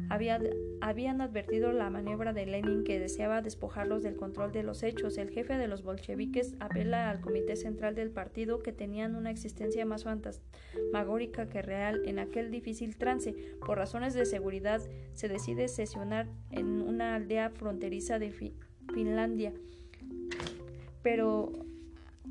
habían 0.09 1.21
advertido 1.21 1.71
la 1.71 1.89
maniobra 1.89 2.33
de 2.33 2.45
Lenin 2.45 2.83
que 2.83 2.99
deseaba 2.99 3.41
despojarlos 3.41 4.03
del 4.03 4.15
control 4.15 4.51
de 4.51 4.63
los 4.63 4.83
hechos. 4.83 5.17
El 5.17 5.29
jefe 5.29 5.57
de 5.57 5.67
los 5.67 5.83
bolcheviques 5.83 6.55
apela 6.59 7.09
al 7.09 7.21
comité 7.21 7.55
central 7.55 7.95
del 7.95 8.11
partido 8.11 8.63
que 8.63 8.71
tenían 8.71 9.15
una 9.15 9.31
existencia 9.31 9.85
más 9.85 10.03
fantasmagórica 10.03 11.49
que 11.49 11.61
real 11.61 12.01
en 12.05 12.19
aquel 12.19 12.51
difícil 12.51 12.97
trance. 12.97 13.35
Por 13.65 13.77
razones 13.77 14.13
de 14.13 14.25
seguridad 14.25 14.81
se 15.13 15.27
decide 15.27 15.67
sesionar 15.67 16.27
en 16.51 16.81
una 16.81 17.15
aldea 17.15 17.49
fronteriza 17.49 18.19
de 18.19 18.31
Finlandia. 18.93 19.53
Pero 21.01 21.51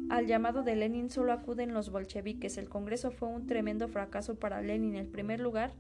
al 0.09 0.27
llamado 0.27 0.63
de 0.63 0.77
Lenin 0.77 1.11
solo 1.11 1.33
acuden 1.33 1.75
los 1.75 1.91
bolcheviques. 1.91 2.59
El 2.59 2.69
Congreso 2.69 3.11
fue 3.11 3.29
un 3.29 3.47
tremendo 3.47 3.89
fracaso 3.89 4.35
para 4.35 4.63
Lenin. 4.63 4.97
En 4.97 5.11
primer 5.11 5.41
lugar, 5.41 5.73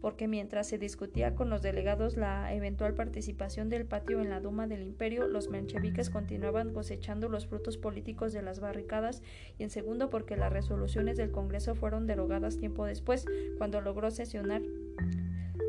porque 0.00 0.28
mientras 0.28 0.66
se 0.66 0.78
discutía 0.78 1.34
con 1.34 1.50
los 1.50 1.62
delegados 1.62 2.16
la 2.16 2.54
eventual 2.54 2.94
participación 2.94 3.68
del 3.68 3.84
patio 3.84 4.20
en 4.20 4.30
la 4.30 4.40
Duma 4.40 4.66
del 4.66 4.82
Imperio, 4.82 5.28
los 5.28 5.48
mencheviques 5.48 6.10
continuaban 6.10 6.72
cosechando 6.72 7.28
los 7.28 7.46
frutos 7.46 7.76
políticos 7.76 8.32
de 8.32 8.42
las 8.42 8.60
barricadas, 8.60 9.22
y 9.58 9.62
en 9.62 9.70
segundo 9.70 10.10
porque 10.10 10.36
las 10.36 10.52
resoluciones 10.52 11.16
del 11.16 11.30
Congreso 11.30 11.74
fueron 11.74 12.06
derogadas 12.06 12.58
tiempo 12.58 12.86
después, 12.86 13.26
cuando 13.58 13.80
logró 13.80 14.10
sesionar 14.10 14.62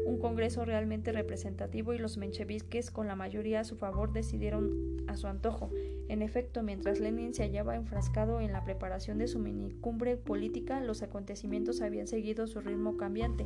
un 0.05 0.19
Congreso 0.19 0.65
realmente 0.65 1.12
representativo 1.12 1.93
y 1.93 1.98
los 1.98 2.17
mencheviques 2.17 2.91
con 2.91 3.07
la 3.07 3.15
mayoría 3.15 3.62
a 3.62 3.63
su 3.63 3.75
favor 3.75 4.13
decidieron 4.13 4.98
a 5.07 5.17
su 5.17 5.27
antojo. 5.27 5.69
En 6.07 6.21
efecto, 6.21 6.63
mientras 6.63 7.00
Lenin 7.00 7.33
se 7.33 7.43
hallaba 7.43 7.75
enfrascado 7.75 8.41
en 8.41 8.51
la 8.51 8.63
preparación 8.63 9.17
de 9.17 9.27
su 9.27 9.39
minicumbre 9.39 10.17
política, 10.17 10.79
los 10.79 11.01
acontecimientos 11.01 11.81
habían 11.81 12.07
seguido 12.07 12.48
su 12.48 12.62
ritmo 12.62 12.98
cambiante. 12.98 13.45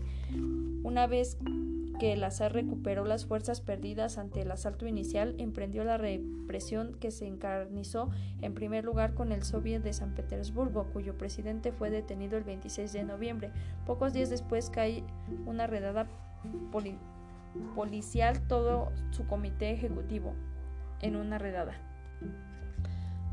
Una 0.84 1.08
vez 1.08 1.38
que 2.00 2.14
el 2.14 2.24
azar 2.24 2.54
recuperó 2.54 3.06
las 3.06 3.26
fuerzas 3.26 3.62
perdidas 3.62 4.18
ante 4.18 4.42
el 4.42 4.52
asalto 4.52 4.86
inicial, 4.86 5.36
emprendió 5.38 5.84
la 5.84 5.98
represión 5.98 6.96
que 7.00 7.12
se 7.12 7.26
encarnizó 7.26 8.10
en 8.42 8.54
primer 8.54 8.84
lugar 8.84 9.14
con 9.14 9.32
el 9.32 9.44
Soviet 9.44 9.82
de 9.82 9.94
San 9.94 10.14
Petersburgo, 10.14 10.88
cuyo 10.92 11.18
presidente 11.18 11.72
fue 11.72 11.90
detenido 11.90 12.38
el 12.38 12.44
26 12.44 12.92
de 12.92 13.04
noviembre. 13.04 13.52
Pocos 13.86 14.14
días 14.14 14.30
después 14.30 14.70
cae 14.70 15.04
una 15.46 15.68
redada 15.68 16.08
policial 17.76 18.42
todo 18.48 18.92
su 19.12 19.26
comité 19.28 19.72
ejecutivo 19.72 20.34
en 21.02 21.16
una 21.16 21.38
redada. 21.38 21.74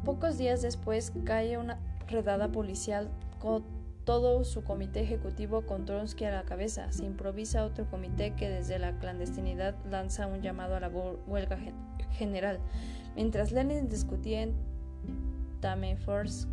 Pocos 0.05 0.39
días 0.39 0.63
después 0.63 1.13
cae 1.25 1.59
una 1.59 1.79
redada 2.09 2.49
policial 2.49 3.11
con 3.39 3.65
todo 4.05 4.45
su 4.45 4.65
comité 4.65 5.01
ejecutivo 5.01 5.63
con 5.63 5.85
Tronsky 5.85 6.25
a 6.25 6.33
la 6.33 6.43
cabeza. 6.43 6.91
Se 6.91 7.05
improvisa 7.05 7.65
otro 7.65 7.89
comité 7.89 8.35
que 8.35 8.49
desde 8.49 8.79
la 8.79 8.99
clandestinidad 8.99 9.77
lanza 9.89 10.27
un 10.27 10.43
llamado 10.43 10.75
a 10.75 10.81
la 10.81 10.89
huelga 10.89 11.59
general. 12.11 12.59
Mientras 13.15 13.53
Lenin 13.53 13.89
discutía 13.89 14.49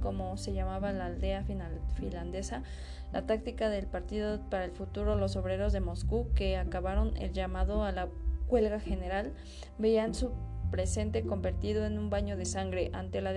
Como 0.01 0.37
se 0.37 0.53
llamaba 0.53 0.93
la 0.93 1.07
aldea 1.07 1.43
finlandesa, 1.43 2.63
la 3.11 3.25
táctica 3.25 3.69
del 3.69 3.87
Partido 3.87 4.39
para 4.49 4.65
el 4.65 4.71
Futuro 4.71 5.15
Los 5.15 5.35
Obreros 5.35 5.73
de 5.73 5.79
Moscú, 5.79 6.27
que 6.35 6.57
acabaron 6.57 7.17
el 7.17 7.33
llamado 7.33 7.83
a 7.83 7.91
la 7.91 8.07
huelga 8.47 8.79
general, 8.79 9.33
veían 9.79 10.13
su 10.13 10.31
presente 10.69 11.23
convertido 11.23 11.85
en 11.85 11.97
un 11.97 12.11
baño 12.11 12.37
de 12.37 12.45
sangre. 12.45 12.91
Ante 12.93 13.21
la 13.21 13.33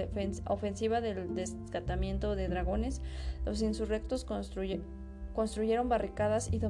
ofensiva 0.47 1.01
del 1.01 1.35
descatamiento 1.35 2.37
de 2.37 2.49
dragones, 2.49 3.01
los 3.47 3.63
insurrectos 3.63 4.27
construyeron 4.27 5.89
barricadas 5.89 6.51
y, 6.53 6.61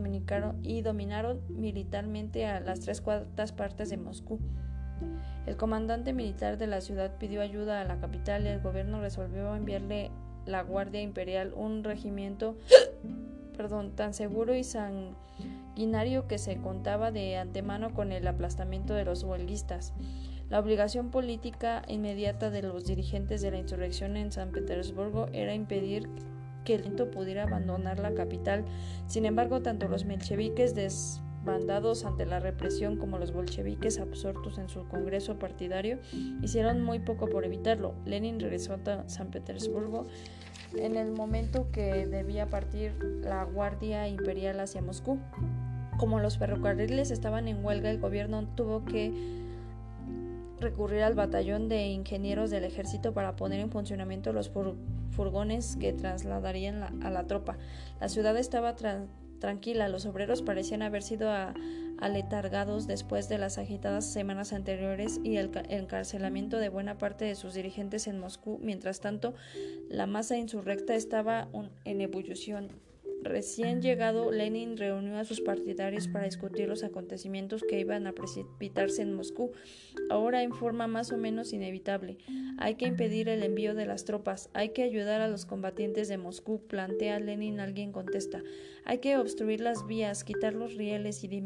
y 0.62 0.82
dominaron 0.82 1.40
militarmente 1.48 2.46
a 2.46 2.60
las 2.60 2.80
tres 2.80 3.00
cuartas 3.00 3.52
partes 3.52 3.90
de 3.90 3.96
Moscú. 3.96 4.38
El 5.46 5.56
comandante 5.56 6.12
militar 6.12 6.58
de 6.58 6.66
la 6.66 6.80
ciudad 6.80 7.10
pidió 7.18 7.40
ayuda 7.40 7.80
a 7.80 7.84
la 7.84 7.98
capital 7.98 8.44
y 8.44 8.48
el 8.48 8.60
gobierno 8.60 9.00
resolvió 9.00 9.54
enviarle 9.54 10.10
la 10.46 10.62
Guardia 10.62 11.02
Imperial, 11.02 11.52
un 11.54 11.84
regimiento 11.84 12.56
perdón, 13.56 13.92
tan 13.92 14.14
seguro 14.14 14.54
y 14.54 14.64
sanguinario 14.64 16.26
que 16.26 16.38
se 16.38 16.56
contaba 16.56 17.10
de 17.10 17.36
antemano 17.36 17.92
con 17.92 18.12
el 18.12 18.26
aplastamiento 18.26 18.94
de 18.94 19.04
los 19.04 19.24
huelguistas. 19.24 19.92
La 20.48 20.60
obligación 20.60 21.10
política 21.10 21.82
inmediata 21.88 22.50
de 22.50 22.62
los 22.62 22.84
dirigentes 22.84 23.40
de 23.40 23.50
la 23.50 23.58
insurrección 23.58 24.16
en 24.16 24.32
San 24.32 24.50
Petersburgo 24.50 25.28
era 25.32 25.54
impedir 25.54 26.08
que 26.64 26.74
el 26.74 26.82
pudiera 27.10 27.44
abandonar 27.44 27.98
la 27.98 28.14
capital. 28.14 28.64
Sin 29.06 29.24
embargo, 29.24 29.62
tanto 29.62 29.88
los 29.88 30.04
mencheviques 30.04 30.74
desbandados 31.42 32.04
ante 32.04 32.24
la 32.24 32.38
represión 32.38 32.96
como 32.96 33.18
los 33.18 33.32
bolcheviques 33.32 33.98
absortos 33.98 34.58
en 34.58 34.68
su 34.68 34.86
congreso 34.86 35.40
partidario 35.40 35.98
hicieron 36.40 36.82
muy 36.82 37.00
poco 37.00 37.28
por 37.28 37.44
evitarlo. 37.44 37.94
Lenin 38.04 38.38
regresó 38.38 38.74
a 38.74 39.08
San 39.08 39.30
Petersburgo 39.32 40.06
en 40.76 40.96
el 40.96 41.10
momento 41.10 41.68
que 41.72 42.06
debía 42.06 42.48
partir 42.48 42.92
la 43.24 43.42
Guardia 43.44 44.06
Imperial 44.06 44.60
hacia 44.60 44.82
Moscú. 44.82 45.18
Como 45.98 46.20
los 46.20 46.38
ferrocarriles 46.38 47.10
estaban 47.10 47.48
en 47.48 47.64
huelga, 47.64 47.90
el 47.90 47.98
gobierno 47.98 48.46
tuvo 48.54 48.84
que 48.84 49.12
recurrir 50.60 51.02
al 51.02 51.14
batallón 51.14 51.68
de 51.68 51.88
ingenieros 51.88 52.50
del 52.50 52.62
ejército 52.62 53.12
para 53.12 53.34
poner 53.34 53.58
en 53.58 53.72
funcionamiento 53.72 54.32
los 54.32 54.48
furgones 55.10 55.76
que 55.76 55.92
trasladarían 55.92 57.02
a 57.02 57.10
la 57.10 57.26
tropa. 57.26 57.58
La 58.00 58.08
ciudad 58.08 58.36
estaba 58.36 58.76
tranquila, 59.42 59.88
los 59.88 60.06
obreros 60.06 60.40
parecían 60.40 60.82
haber 60.82 61.02
sido 61.02 61.28
aletargados 61.98 62.86
después 62.86 63.28
de 63.28 63.38
las 63.38 63.58
agitadas 63.58 64.06
semanas 64.06 64.52
anteriores 64.52 65.18
y 65.24 65.36
el 65.36 65.50
encarcelamiento 65.68 66.58
de 66.58 66.68
buena 66.68 66.96
parte 66.96 67.24
de 67.24 67.34
sus 67.34 67.52
dirigentes 67.52 68.06
en 68.06 68.20
Moscú. 68.20 68.60
Mientras 68.62 69.00
tanto, 69.00 69.34
la 69.88 70.06
masa 70.06 70.36
insurrecta 70.36 70.94
estaba 70.94 71.48
en 71.84 72.00
ebullición. 72.00 72.68
Recién 73.22 73.82
llegado, 73.82 74.32
Lenin 74.32 74.76
reunió 74.76 75.16
a 75.16 75.24
sus 75.24 75.40
partidarios 75.40 76.08
para 76.08 76.24
discutir 76.24 76.68
los 76.68 76.82
acontecimientos 76.82 77.62
que 77.62 77.78
iban 77.78 78.08
a 78.08 78.12
precipitarse 78.12 79.02
en 79.02 79.14
Moscú, 79.14 79.52
ahora 80.10 80.42
en 80.42 80.52
forma 80.52 80.88
más 80.88 81.12
o 81.12 81.16
menos 81.16 81.52
inevitable. 81.52 82.18
Hay 82.58 82.74
que 82.74 82.86
impedir 82.86 83.28
el 83.28 83.44
envío 83.44 83.74
de 83.76 83.86
las 83.86 84.04
tropas, 84.04 84.50
hay 84.54 84.70
que 84.70 84.82
ayudar 84.82 85.20
a 85.20 85.28
los 85.28 85.46
combatientes 85.46 86.08
de 86.08 86.18
Moscú, 86.18 86.66
plantea 86.66 87.20
Lenin, 87.20 87.60
alguien 87.60 87.92
contesta. 87.92 88.42
Hay 88.84 88.98
que 88.98 89.16
obstruir 89.16 89.60
las 89.60 89.86
vías, 89.86 90.24
quitar 90.24 90.54
los 90.54 90.74
rieles 90.74 91.22
y 91.22 91.44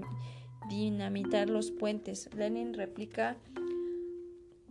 dinamitar 0.70 1.50
los 1.50 1.70
puentes. 1.70 2.30
Lenin 2.34 2.72
replica 2.72 3.36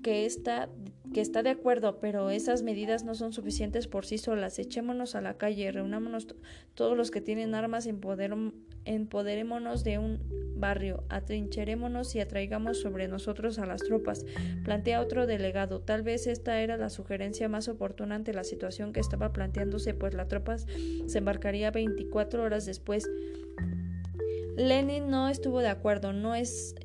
que 0.06 0.28
está, 0.28 0.70
que 1.16 1.22
está 1.22 1.42
de 1.42 1.50
acuerdo, 1.50 2.00
pero 2.00 2.30
esas 2.30 2.62
medidas 2.62 3.04
no 3.04 3.16
son 3.16 3.34
suficientes 3.34 3.88
por 3.88 4.06
sí 4.06 4.20
solas. 4.20 4.60
Echémonos 4.60 5.16
a 5.16 5.22
la 5.22 5.34
calle, 5.40 5.72
reunámonos 5.72 6.28
todos 6.76 6.96
los 6.96 7.10
que 7.10 7.22
tienen 7.22 7.56
armas, 7.56 7.88
empoderémonos 7.88 9.84
de 9.84 9.98
un 9.98 10.20
barrio, 10.58 11.06
atrincherémonos 11.10 12.14
y 12.14 12.20
atraigamos 12.20 12.80
sobre 12.80 13.08
nosotros 13.08 13.58
a 13.58 13.66
las 13.66 13.82
tropas. 13.82 14.28
Plantea 14.64 15.02
otro 15.02 15.26
delegado. 15.26 15.82
Tal 15.82 16.04
vez 16.04 16.28
esta 16.28 16.62
era 16.62 16.78
la 16.78 16.92
sugerencia 16.92 17.50
más 17.50 17.68
oportuna 17.68 18.14
ante 18.14 18.32
la 18.32 18.44
situación 18.44 18.94
que 18.94 19.00
estaba 19.00 19.34
planteándose, 19.34 19.96
pues 19.96 20.14
la 20.14 20.28
tropa 20.28 20.60
se 20.60 21.18
embarcaría 21.18 21.72
24 21.72 22.44
horas 22.44 22.68
después. 22.68 23.10
Lenin 24.56 25.10
no 25.10 25.30
estuvo 25.30 25.62
de 25.62 25.70
acuerdo, 25.70 26.14
no 26.14 26.36
es 26.36 26.76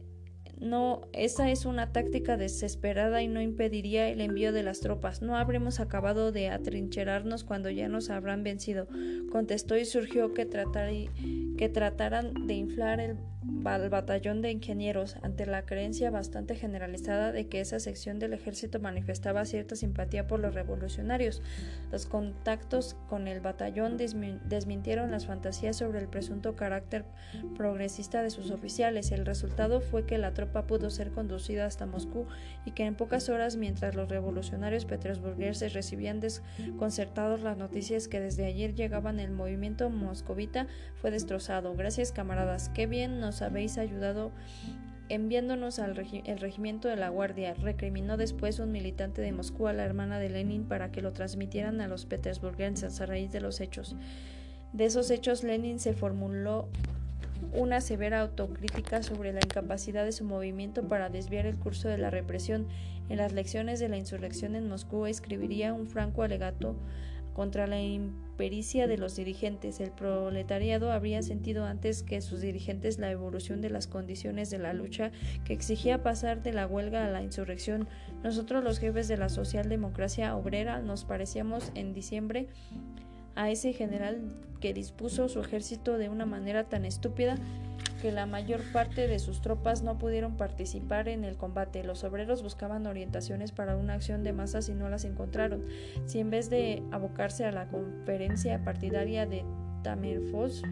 no, 0.61 1.09
esa 1.15 1.51
es 1.51 1.65
una 1.65 1.91
táctica 1.91 2.37
desesperada 2.37 3.23
y 3.23 3.29
no 3.29 3.41
impediría 3.41 4.09
el 4.09 4.21
envío 4.21 4.53
de 4.53 4.63
las 4.63 4.81
tropas. 4.81 5.23
No 5.23 5.37
habremos 5.37 5.81
acabado 5.81 6.33
de 6.33 6.51
atrincherarnos 6.51 7.45
cuando 7.45 7.71
ya 7.71 7.89
nos 7.89 8.11
habrán 8.11 8.43
vencido. 8.43 8.87
Contestó 9.33 9.77
y 9.79 9.87
surgió 9.87 10.35
que, 10.35 10.47
que 11.57 11.69
trataran 11.69 12.47
de 12.47 12.55
inflar 12.55 13.01
el 13.01 13.17
al 13.65 13.89
batallón 13.89 14.43
de 14.43 14.51
ingenieros 14.51 15.17
ante 15.23 15.47
la 15.47 15.65
creencia 15.65 16.11
bastante 16.11 16.57
generalizada 16.57 17.33
de 17.33 17.47
que 17.47 17.61
esa 17.61 17.81
sección 17.81 18.19
del 18.19 18.35
ejército 18.35 18.81
manifestaba 18.81 19.45
cierta 19.45 19.77
simpatía 19.77 20.27
por 20.27 20.41
los 20.41 20.55
revolucionarios. 20.55 21.43
Los 21.91 22.07
contactos 22.07 22.97
con 23.09 23.29
el 23.29 23.41
batallón 23.41 23.97
desmintieron 23.97 25.11
las 25.11 25.27
fantasías 25.27 25.77
sobre 25.77 26.01
el 26.01 26.09
presunto 26.09 26.55
carácter 26.55 27.05
progresista 27.57 28.23
de 28.23 28.31
sus 28.31 28.51
oficiales. 28.51 29.11
El 29.11 29.25
resultado 29.25 29.81
fue 29.81 30.05
que 30.05 30.19
la 30.19 30.35
tropa 30.35 30.50
pudo 30.53 30.91
ser 30.91 31.11
conducida 31.11 31.67
hasta 31.67 31.87
Moscú 31.87 32.27
y 32.65 32.73
que 32.73 32.85
en 32.85 32.95
pocas 32.95 33.29
horas, 33.29 33.57
mientras 33.57 33.95
los 33.95 34.09
revolucionarios 34.09 34.85
petersburgueses 34.85 35.73
recibían 35.73 36.21
desconcertados 36.21 37.41
las 37.41 37.57
noticias 37.57 38.09
que 38.09 38.21
desde 38.21 38.47
ayer 38.47 38.75
llegaban 38.75 39.21
el 39.21 39.31
movimiento 39.31 39.91
moscovita, 39.91 40.67
fue 40.97 41.11
destrozado. 41.11 41.75
Gracias 41.75 42.13
camaradas, 42.13 42.69
qué 42.71 42.87
bien 42.87 43.21
nos 43.21 43.43
habéis 43.43 43.79
ayudado 43.79 44.33
enviándonos 45.09 45.81
al 45.81 45.99
el 46.25 46.39
regimiento 46.39 46.89
de 46.89 46.97
la 46.97 47.09
Guardia, 47.09 47.55
recriminó 47.55 48.17
después 48.17 48.61
un 48.61 48.71
militante 48.71 49.21
de 49.21 49.33
Moscú 49.33 49.67
a 49.67 49.73
la 49.73 49.85
hermana 49.85 50.21
de 50.21 50.31
Lenin 50.31 50.65
para 50.65 50.93
que 50.93 51.03
lo 51.03 51.13
transmitieran 51.13 51.81
a 51.81 51.89
los 51.89 52.07
petersburguenses 52.07 53.01
a 53.01 53.07
raíz 53.07 53.33
de 53.33 53.41
los 53.41 53.61
hechos. 53.61 53.97
De 54.73 54.85
esos 54.85 55.11
hechos, 55.11 55.43
Lenin 55.43 55.81
se 55.81 55.95
formuló 55.95 56.69
una 57.53 57.81
severa 57.81 58.21
autocrítica 58.21 59.03
sobre 59.03 59.33
la 59.33 59.41
incapacidad 59.41 60.05
de 60.05 60.13
su 60.13 60.25
movimiento 60.25 60.87
para 60.87 61.09
desviar 61.09 61.47
el 61.47 61.57
curso 61.57 61.89
de 61.89 61.99
la 61.99 62.11
represión. 62.11 62.69
En 63.09 63.19
las 63.19 63.33
lecciones 63.33 63.81
de 63.81 63.89
la 63.89 63.97
insurrección 63.97 64.55
en 64.55 64.69
Moscú 64.69 65.07
escribiría 65.07 65.75
un 65.75 65.87
franco 65.87 66.23
alegato 66.23 66.77
contra 67.33 67.67
la 67.67 67.81
impericia 67.81 68.87
de 68.87 68.99
los 68.99 69.17
dirigentes. 69.17 69.81
El 69.81 69.93
proletariado 69.93 70.93
habría 70.93 71.23
sentido 71.23 71.65
antes 71.65 72.03
que 72.03 72.21
sus 72.21 72.41
dirigentes 72.41 72.99
la 72.99 73.11
evolución 73.11 73.61
de 73.61 73.71
las 73.71 73.87
condiciones 73.87 74.51
de 74.51 74.59
la 74.59 74.73
lucha 74.73 75.11
que 75.45 75.53
exigía 75.53 76.03
pasar 76.03 76.43
de 76.43 76.53
la 76.53 76.67
huelga 76.67 77.05
a 77.05 77.11
la 77.11 77.23
insurrección. 77.23 77.89
Nosotros 78.23 78.63
los 78.63 78.79
jefes 78.79 79.09
de 79.09 79.17
la 79.17 79.29
socialdemocracia 79.29 80.37
obrera 80.37 80.81
nos 80.81 81.05
parecíamos 81.05 81.73
en 81.75 81.95
diciembre 81.95 82.49
a 83.35 83.51
ese 83.51 83.73
general 83.73 84.21
que 84.61 84.75
dispuso 84.75 85.29
su 85.29 85.41
ejército 85.41 85.99
de 85.99 86.09
una 86.09 86.27
manera 86.27 86.65
tan 86.65 86.85
estúpida 86.85 87.37
que 88.01 88.13
la 88.13 88.27
mayor 88.27 88.61
parte 88.73 89.07
de 89.09 89.19
sus 89.19 89.41
tropas 89.41 89.83
no 89.83 89.99
pudieron 89.99 90.37
participar 90.37 91.09
en 91.09 91.25
el 91.25 91.37
combate. 91.37 91.85
Los 91.85 92.05
obreros 92.05 92.43
buscaban 92.43 92.87
orientaciones 92.87 93.53
para 93.53 93.77
una 93.77 93.95
acción 93.95 94.23
de 94.23 94.33
masas 94.33 94.69
y 94.69 94.75
no 94.75 94.89
las 94.89 95.05
encontraron. 95.05 95.65
Si 96.07 96.19
en 96.19 96.31
vez 96.31 96.51
de 96.51 96.83
abocarse 96.91 97.45
a 97.45 97.53
la 97.53 97.69
conferencia 97.69 98.65
partidaria 98.65 99.27
de 99.27 99.45
Tamerfos, 99.83 100.63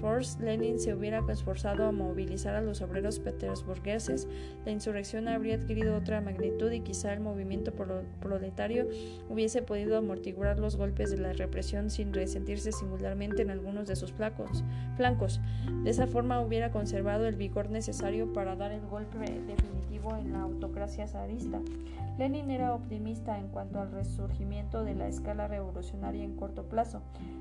Force, 0.00 0.42
Lenin 0.42 0.78
se 0.78 0.94
hubiera 0.94 1.24
esforzado 1.28 1.84
a 1.84 1.92
movilizar 1.92 2.54
a 2.54 2.60
los 2.60 2.80
obreros 2.82 3.18
petersburgueses, 3.18 4.28
la 4.64 4.72
insurrección 4.72 5.28
habría 5.28 5.56
adquirido 5.56 5.96
otra 5.96 6.20
magnitud 6.20 6.70
y 6.70 6.80
quizá 6.80 7.12
el 7.12 7.20
movimiento 7.20 7.72
proletario 8.20 8.86
hubiese 9.28 9.62
podido 9.62 9.96
amortiguar 9.96 10.58
los 10.58 10.76
golpes 10.76 11.10
de 11.10 11.18
la 11.18 11.32
represión 11.32 11.90
sin 11.90 12.12
resentirse 12.12 12.72
singularmente 12.72 13.42
en 13.42 13.50
algunos 13.50 13.86
de 13.86 13.96
sus 13.96 14.12
flancos. 14.12 14.62
De 15.84 15.90
esa 15.90 16.06
forma 16.06 16.40
hubiera 16.40 16.70
conservado 16.70 17.26
el 17.26 17.36
vigor 17.36 17.70
necesario 17.70 18.32
para 18.32 18.56
dar 18.56 18.72
el 18.72 18.86
golpe 18.86 19.18
definitivo 19.18 20.16
en 20.16 20.32
la 20.32 20.42
autocracia 20.42 21.06
zarista. 21.06 21.60
Lenin 22.18 22.50
era 22.50 22.74
optimista 22.74 23.38
en 23.38 23.48
cuanto 23.48 23.80
al 23.80 23.92
resurgimiento 23.92 24.84
de 24.84 24.94
la 24.94 25.08
escala 25.08 25.48
revolucionaria 25.48 26.22
en 26.22 26.36
corto 26.36 26.64
plazo. 26.68 27.00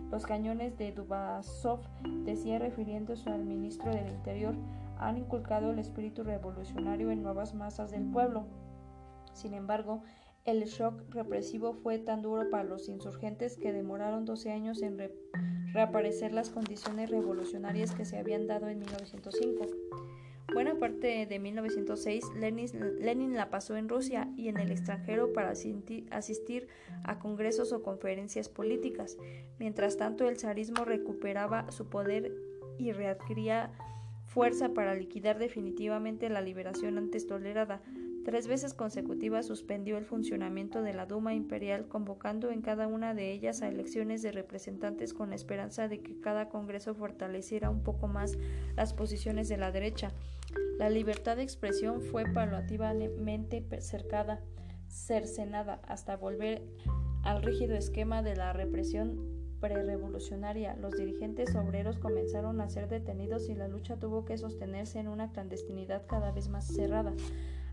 Los 0.09 0.25
cañones 0.25 0.77
de 0.77 0.91
Dubasov, 0.91 1.81
decía 2.25 2.59
refiriéndose 2.59 3.29
al 3.29 3.45
ministro 3.45 3.91
del 3.91 4.09
Interior, 4.09 4.55
han 4.97 5.17
inculcado 5.17 5.71
el 5.71 5.79
espíritu 5.79 6.23
revolucionario 6.23 7.11
en 7.11 7.23
nuevas 7.23 7.53
masas 7.53 7.91
del 7.91 8.05
pueblo. 8.05 8.45
Sin 9.33 9.53
embargo, 9.53 10.03
el 10.45 10.63
shock 10.65 11.13
represivo 11.13 11.73
fue 11.73 11.99
tan 11.99 12.21
duro 12.21 12.49
para 12.49 12.63
los 12.63 12.89
insurgentes 12.89 13.57
que 13.57 13.73
demoraron 13.73 14.25
12 14.25 14.51
años 14.51 14.81
en 14.81 14.97
reaparecer 15.73 16.33
las 16.33 16.49
condiciones 16.49 17.09
revolucionarias 17.09 17.93
que 17.93 18.05
se 18.05 18.17
habían 18.17 18.47
dado 18.47 18.67
en 18.67 18.79
1905. 18.79 19.65
Buena 20.53 20.75
parte 20.75 21.25
de 21.25 21.39
1906 21.39 22.25
Lenin, 22.35 23.35
la 23.35 23.49
pasó 23.49 23.75
en 23.75 23.87
Rusia 23.89 24.29
y 24.35 24.47
en 24.49 24.57
el 24.57 24.71
extranjero 24.71 25.31
para 25.33 25.51
asistir 25.51 26.67
a 27.03 27.19
congresos 27.19 27.71
o 27.71 27.83
conferencias 27.83 28.49
políticas. 28.49 29.17
Mientras 29.59 29.97
tanto, 29.97 30.27
el 30.27 30.37
zarismo 30.37 30.85
recuperaba 30.85 31.71
su 31.71 31.87
poder 31.87 32.33
y 32.77 32.91
readquiría 32.91 33.71
fuerza 34.25 34.69
para 34.69 34.95
liquidar 34.95 35.39
definitivamente 35.39 36.29
la 36.29 36.41
liberación 36.41 36.97
antes 36.97 37.27
tolerada. 37.27 37.81
Tres 38.25 38.47
veces 38.47 38.73
consecutivas 38.73 39.47
suspendió 39.47 39.97
el 39.97 40.05
funcionamiento 40.05 40.81
de 40.81 40.93
la 40.93 41.05
Duma 41.05 41.33
Imperial, 41.33 41.87
convocando 41.87 42.51
en 42.51 42.61
cada 42.61 42.85
una 42.87 43.13
de 43.13 43.31
ellas 43.31 43.61
a 43.61 43.69
elecciones 43.69 44.21
de 44.21 44.31
representantes 44.31 45.13
con 45.13 45.29
la 45.29 45.35
esperanza 45.35 45.87
de 45.87 46.01
que 46.01 46.19
cada 46.19 46.49
Congreso 46.49 46.93
fortaleciera 46.93 47.69
un 47.69 47.81
poco 47.81 48.07
más 48.07 48.37
las 48.75 48.93
posiciones 48.93 49.47
de 49.47 49.57
la 49.57 49.71
derecha. 49.71 50.11
La 50.77 50.89
libertad 50.89 51.37
de 51.37 51.43
expresión 51.43 52.01
fue 52.01 52.25
paulativamente 52.25 53.65
cercada, 53.81 54.41
cercenada, 54.87 55.81
hasta 55.87 56.17
volver 56.17 56.63
al 57.23 57.41
rígido 57.41 57.75
esquema 57.75 58.21
de 58.21 58.35
la 58.35 58.53
represión 58.53 59.39
prerevolucionaria. 59.59 60.75
Los 60.75 60.95
dirigentes 60.95 61.55
obreros 61.55 61.99
comenzaron 61.99 62.61
a 62.61 62.69
ser 62.69 62.87
detenidos 62.87 63.49
y 63.49 63.55
la 63.55 63.67
lucha 63.67 63.97
tuvo 63.97 64.25
que 64.25 64.37
sostenerse 64.37 64.99
en 64.99 65.07
una 65.07 65.31
clandestinidad 65.31 66.05
cada 66.07 66.31
vez 66.31 66.49
más 66.49 66.67
cerrada. 66.67 67.13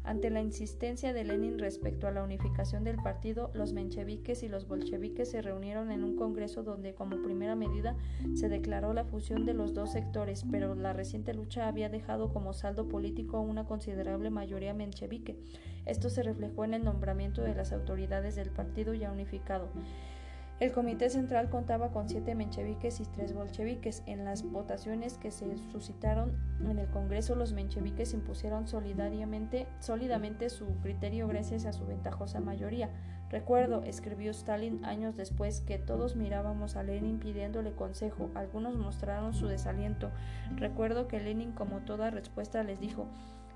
Ante 0.06 0.30
la 0.30 0.40
insistencia 0.40 1.12
de 1.12 1.24
Lenin 1.24 1.58
respecto 1.58 2.06
a 2.06 2.12
la 2.12 2.22
unificación 2.22 2.84
del 2.84 2.94
partido, 2.94 3.50
los 3.54 3.72
mencheviques 3.72 4.44
y 4.44 4.48
los 4.48 4.68
bolcheviques 4.68 5.32
se 5.32 5.42
reunieron 5.42 5.90
en 5.90 6.04
un 6.04 6.14
congreso 6.14 6.62
donde 6.62 6.94
como 6.94 7.20
primera 7.22 7.56
medida 7.56 7.96
se 8.34 8.48
declaró 8.48 8.92
la 8.92 9.04
fusión 9.04 9.44
de 9.44 9.52
los 9.52 9.74
dos 9.74 9.90
sectores, 9.90 10.44
pero 10.48 10.76
la 10.76 10.92
reciente 10.92 11.34
lucha 11.34 11.66
había 11.66 11.88
dejado 11.88 12.32
como 12.32 12.52
saldo 12.52 12.88
político 12.88 13.40
una 13.40 13.66
considerable 13.66 14.30
mayoría 14.30 14.74
menchevique. 14.74 15.40
Esto 15.86 16.08
se 16.08 16.22
reflejó 16.22 16.64
en 16.64 16.74
el 16.74 16.84
nombramiento 16.84 17.42
de 17.42 17.56
las 17.56 17.72
autoridades 17.72 18.36
del 18.36 18.50
partido 18.50 18.94
ya 18.94 19.10
unificado. 19.10 19.70
El 20.58 20.72
Comité 20.72 21.10
Central 21.10 21.50
contaba 21.50 21.90
con 21.90 22.08
siete 22.08 22.34
mencheviques 22.34 23.00
y 23.00 23.04
tres 23.04 23.34
bolcheviques. 23.34 24.02
En 24.06 24.24
las 24.24 24.42
votaciones 24.42 25.18
que 25.18 25.30
se 25.30 25.58
suscitaron 25.70 26.32
en 26.64 26.78
el 26.78 26.88
Congreso, 26.88 27.34
los 27.34 27.52
mencheviques 27.52 28.14
impusieron 28.14 28.66
solidariamente, 28.66 29.66
sólidamente 29.80 30.48
su 30.48 30.64
criterio 30.80 31.28
gracias 31.28 31.66
a 31.66 31.74
su 31.74 31.84
ventajosa 31.84 32.40
mayoría. 32.40 32.88
Recuerdo, 33.28 33.82
escribió 33.82 34.30
Stalin 34.30 34.82
años 34.86 35.14
después, 35.14 35.60
que 35.60 35.78
todos 35.78 36.16
mirábamos 36.16 36.76
a 36.76 36.82
Lenin 36.82 37.18
pidiéndole 37.18 37.72
consejo. 37.72 38.30
Algunos 38.34 38.76
mostraron 38.76 39.34
su 39.34 39.48
desaliento. 39.48 40.10
Recuerdo 40.54 41.06
que 41.06 41.20
Lenin, 41.20 41.52
como 41.52 41.80
toda 41.80 42.10
respuesta, 42.10 42.62
les 42.62 42.80
dijo: 42.80 43.08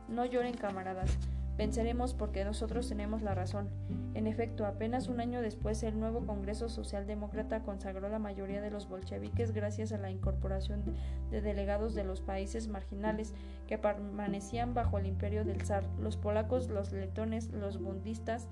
No 0.09 0.27
lloren, 0.27 0.55
camaradas. 0.55 1.19
Venceremos 1.61 2.15
porque 2.15 2.43
nosotros 2.43 2.89
tenemos 2.89 3.21
la 3.21 3.35
razón. 3.35 3.69
En 4.15 4.27
efecto, 4.27 4.65
apenas 4.65 5.09
un 5.09 5.21
año 5.21 5.43
después, 5.43 5.83
el 5.83 6.01
nuevo 6.01 6.25
Congreso 6.25 6.71
Socialdemócrata 6.71 7.61
consagró 7.61 8.09
la 8.09 8.19
mayoría 8.19 8.63
de 8.63 8.71
los 8.71 8.89
bolcheviques 8.89 9.53
gracias 9.53 9.93
a 9.93 9.99
la 9.99 10.11
incorporación 10.11 10.83
de 11.31 11.43
delegados 11.43 11.95
de 11.95 12.03
los 12.03 12.23
países 12.23 12.69
marginales 12.69 13.35
que 13.69 13.77
permanecían 13.77 14.73
bajo 14.73 14.97
el 14.97 15.05
imperio 15.05 15.45
del 15.45 15.61
zar. 15.61 15.85
Los 16.01 16.17
polacos, 16.17 16.71
los 16.71 16.93
letones, 16.93 17.51
los 17.51 17.79
bundistas 17.79 18.49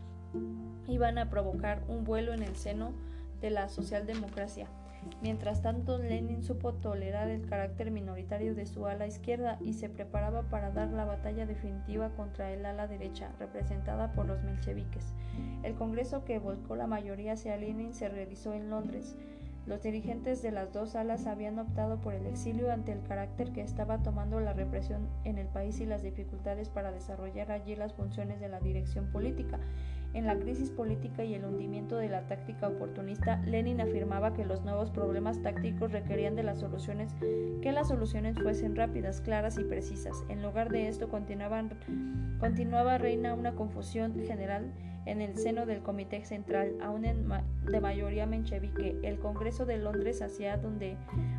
iban 0.87 1.17
a 1.17 1.31
provocar 1.31 1.85
un 1.89 2.05
vuelo 2.05 2.35
en 2.35 2.43
el 2.43 2.57
seno 2.57 2.93
de 3.41 3.49
la 3.49 3.71
socialdemocracia. 3.71 4.67
Mientras 5.21 5.63
tanto, 5.63 5.99
Lenin 5.99 6.43
supo 6.43 6.75
tolerar 6.75 7.29
el 7.29 7.47
carácter 7.47 7.91
minoritario 7.91 8.55
de 8.55 8.67
su 8.67 8.87
ala 8.87 9.07
izquierda 9.07 9.59
y 9.61 9.73
se 9.73 9.89
preparaba 9.89 10.43
para 10.43 10.71
dar 10.71 10.91
la 10.91 11.05
batalla 11.05 11.47
definitiva 11.47 12.11
contra 12.11 12.53
el 12.53 12.65
ala 12.65 12.87
derecha, 12.87 13.33
representada 13.39 14.13
por 14.13 14.27
los 14.27 14.43
mencheviques. 14.43 15.15
El 15.63 15.75
congreso 15.75 16.25
que 16.25 16.39
volcó 16.39 16.77
la 16.77 16.87
mayoría 16.87 17.33
hacia 17.33 17.57
Lenin 17.57 17.95
se 17.95 18.09
realizó 18.09 18.53
en 18.53 18.71
Londres. 18.71 19.17
Los 19.67 19.83
dirigentes 19.83 20.41
de 20.41 20.51
las 20.51 20.73
dos 20.73 20.97
alas 20.97 21.27
habían 21.27 21.59
optado 21.59 22.01
por 22.01 22.15
el 22.15 22.27
exilio 22.27 22.73
ante 22.73 22.93
el 22.93 23.03
carácter 23.03 23.53
que 23.53 23.61
estaba 23.61 24.03
tomando 24.03 24.41
la 24.41 24.55
represión 24.55 25.09
en 25.25 25.37
el 25.37 25.47
país 25.47 25.79
y 25.81 25.85
las 25.85 26.03
dificultades 26.03 26.71
para 26.71 26.91
desarrollar 26.91 27.53
allí 27.53 27.77
las 27.77 27.93
funciones 27.93 28.41
de 28.41 28.49
la 28.49 28.61
dirección 28.61 29.13
política. 29.13 29.59
En 30.15 30.27
la 30.27 30.39
crisis 30.39 30.71
política 30.71 31.23
y 31.23 31.35
el 31.35 31.45
hundimiento 31.45 31.97
de 31.97 32.09
la 32.09 32.27
táctica 32.27 32.69
oportunista, 32.69 33.41
Lenin 33.47 33.81
afirmaba 33.81 34.33
que 34.33 34.45
los 34.45 34.63
nuevos 34.63 34.91
problemas 34.91 35.41
tácticos 35.43 35.93
requerían 35.93 36.35
de 36.35 36.43
las 36.43 36.59
soluciones, 36.59 37.15
que 37.63 37.73
las 37.73 37.89
soluciones 37.89 38.39
fuesen 38.39 38.75
rápidas, 38.75 39.21
claras 39.21 39.59
y 39.59 39.65
precisas. 39.65 40.25
En 40.29 40.43
lugar 40.43 40.71
de 40.71 40.89
esto, 40.89 41.09
continuaba 41.09 42.99
reina 42.99 43.35
una 43.35 43.53
confusión 43.53 44.15
general 44.27 44.73
en 45.07 45.21
el 45.21 45.37
seno 45.37 45.67
del 45.67 45.83
Comité 45.83 46.25
Central, 46.25 46.77
aún 46.83 47.03
de 47.03 47.81
mayoría 47.81 48.27
menchevique, 48.27 48.97
el 49.03 49.19
Congreso 49.19 49.65
de 49.67 49.79
Londres 49.79 50.23
hacia 50.23 50.57
donde, 50.57 50.97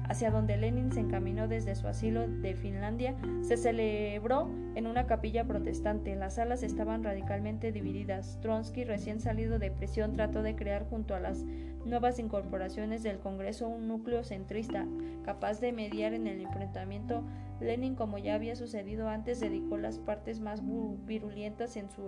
hacia 0.07 0.31
donde 0.31 0.57
Lenin 0.57 0.91
se 0.91 1.01
encaminó 1.01 1.47
desde 1.47 1.75
su 1.75 1.87
asilo 1.87 2.27
de 2.27 2.55
Finlandia, 2.55 3.15
se 3.41 3.57
celebró 3.57 4.49
en 4.75 4.87
una 4.87 5.05
capilla 5.05 5.45
protestante. 5.45 6.15
Las 6.15 6.35
salas 6.35 6.63
estaban 6.63 7.03
radicalmente 7.03 7.71
divididas. 7.71 8.39
Tronsky, 8.41 8.83
recién 8.85 9.19
salido 9.19 9.59
de 9.59 9.71
prisión, 9.71 10.13
trató 10.13 10.41
de 10.41 10.55
crear 10.55 10.85
junto 10.89 11.15
a 11.15 11.19
las 11.19 11.43
nuevas 11.89 12.19
incorporaciones 12.19 13.03
del 13.03 13.19
Congreso 13.19 13.67
un 13.67 13.87
núcleo 13.87 14.23
centrista, 14.23 14.87
capaz 15.23 15.59
de 15.59 15.71
mediar 15.71 16.13
en 16.13 16.27
el 16.27 16.41
enfrentamiento 16.41 17.23
Lenin, 17.61 17.95
como 17.95 18.17
ya 18.17 18.35
había 18.35 18.55
sucedido 18.55 19.09
antes, 19.09 19.41
dedicó 19.41 19.77
las 19.77 19.99
partes 19.99 20.39
más 20.39 20.61
virulentas 21.05 21.75
en 21.75 21.89
su 21.89 22.03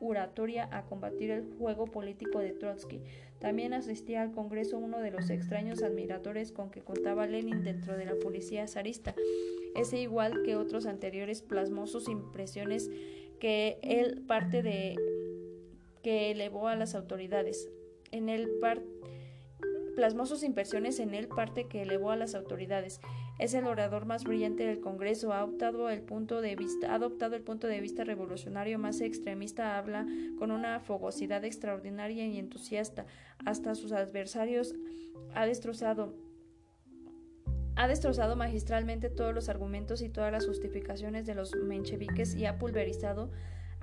oratoria 0.00 0.68
a 0.70 0.82
combatir 0.82 1.32
el 1.32 1.52
juego 1.58 1.86
político 1.86 2.38
de 2.38 2.52
Trotsky. 2.52 3.02
También 3.40 3.72
asistía 3.74 4.22
al 4.22 4.30
Congreso 4.30 4.78
uno 4.78 5.00
de 5.00 5.10
los 5.10 5.30
extraños 5.30 5.82
admiradores 5.82 6.52
con 6.52 6.70
que 6.70 6.82
contaba 6.82 7.26
Lenin 7.26 7.64
dentro 7.64 7.96
de 7.96 8.04
la 8.04 8.14
policía 8.14 8.68
zarista. 8.68 9.14
Ese, 9.74 10.00
igual 10.00 10.42
que 10.44 10.56
otros 10.56 10.86
anteriores, 10.86 11.42
plasmó 11.42 11.88
sus 11.88 12.08
impresiones 12.08 12.88
que 13.40 13.78
él 13.82 14.22
parte 14.28 14.62
de 14.62 14.96
que 16.02 16.30
elevó 16.30 16.68
a 16.68 16.76
las 16.76 16.94
autoridades. 16.94 17.68
En 18.10 18.28
el 18.28 18.48
parte 18.60 18.86
plasmó 19.98 20.26
sus 20.26 20.44
impresiones 20.44 21.00
en 21.00 21.12
él, 21.12 21.26
parte 21.26 21.66
que 21.66 21.82
elevó 21.82 22.12
a 22.12 22.16
las 22.16 22.36
autoridades. 22.36 23.00
Es 23.40 23.52
el 23.54 23.66
orador 23.66 24.06
más 24.06 24.22
brillante 24.22 24.64
del 24.64 24.78
Congreso, 24.78 25.32
ha 25.32 25.38
adoptado 25.38 25.90
el 25.90 26.02
punto 26.02 26.40
de 26.40 26.54
vista, 26.54 26.92
ha 26.92 26.94
adoptado 26.94 27.34
el 27.34 27.42
punto 27.42 27.66
de 27.66 27.80
vista 27.80 28.04
revolucionario 28.04 28.78
más 28.78 29.00
extremista, 29.00 29.76
habla 29.76 30.06
con 30.38 30.52
una 30.52 30.78
fogosidad 30.78 31.44
extraordinaria 31.44 32.28
y 32.28 32.38
entusiasta. 32.38 33.06
Hasta 33.44 33.74
sus 33.74 33.90
adversarios 33.90 34.76
ha 35.34 35.46
destrozado 35.46 36.14
ha 37.74 37.88
destrozado 37.88 38.36
magistralmente 38.36 39.10
todos 39.10 39.34
los 39.34 39.48
argumentos 39.48 40.00
y 40.02 40.10
todas 40.10 40.30
las 40.30 40.46
justificaciones 40.46 41.26
de 41.26 41.34
los 41.34 41.56
mencheviques 41.56 42.36
y 42.36 42.46
ha 42.46 42.56
pulverizado 42.56 43.32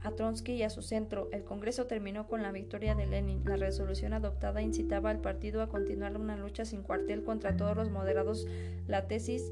a 0.06 0.12
Trotsky 0.12 0.54
y 0.54 0.64
a 0.64 0.70
su 0.70 0.82
centro. 0.82 1.30
El 1.32 1.44
Congreso 1.44 1.88
terminó 1.88 2.28
con 2.28 2.42
la 2.42 2.52
victoria 2.52 2.96
de 2.96 3.08
Lenin. 3.08 3.44
La 3.46 3.58
resolución 3.58 4.14
adoptada 4.14 4.62
incitaba 4.62 5.10
al 5.10 5.20
partido 5.20 5.62
a 5.62 5.70
continuar 5.70 6.16
una 6.18 6.38
lucha 6.38 6.64
sin 6.64 6.84
cuartel 6.84 7.24
contra 7.24 7.58
todos 7.58 7.76
los 7.76 7.90
moderados. 7.90 8.48
La 8.88 9.08
tesis 9.08 9.52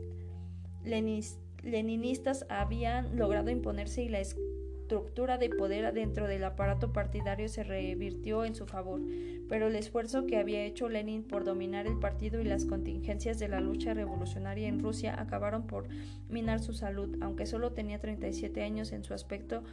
leninistas 0.84 2.46
habían 2.50 3.18
logrado 3.18 3.50
imponerse 3.50 4.04
y 4.04 4.10
la 4.10 4.20
estructura 4.20 5.38
de 5.38 5.50
poder 5.50 5.92
dentro 5.94 6.28
del 6.28 6.44
aparato 6.44 6.94
partidario 6.94 7.48
se 7.48 7.64
revirtió 7.64 8.46
en 8.46 8.54
su 8.54 8.68
favor, 8.68 9.02
pero 9.50 9.68
el 9.68 9.76
esfuerzo 9.76 10.28
que 10.28 10.38
había 10.38 10.66
hecho 10.66 10.90
Lenin 10.90 11.24
por 11.24 11.46
dominar 11.46 11.88
el 11.88 11.98
partido 11.98 12.42
y 12.42 12.44
las 12.44 12.66
contingencias 12.66 13.40
de 13.40 13.48
la 13.48 13.60
lucha 13.60 13.94
revolucionaria 13.94 14.68
en 14.68 14.82
Rusia 14.82 15.20
acabaron 15.20 15.66
por 15.66 15.88
minar 16.30 16.60
su 16.60 16.74
salud, 16.74 17.18
aunque 17.22 17.48
solo 17.48 17.72
tenía 17.72 18.00
37 18.00 18.62
años 18.62 18.92
en 18.92 19.04
su 19.04 19.14
aspecto 19.14 19.64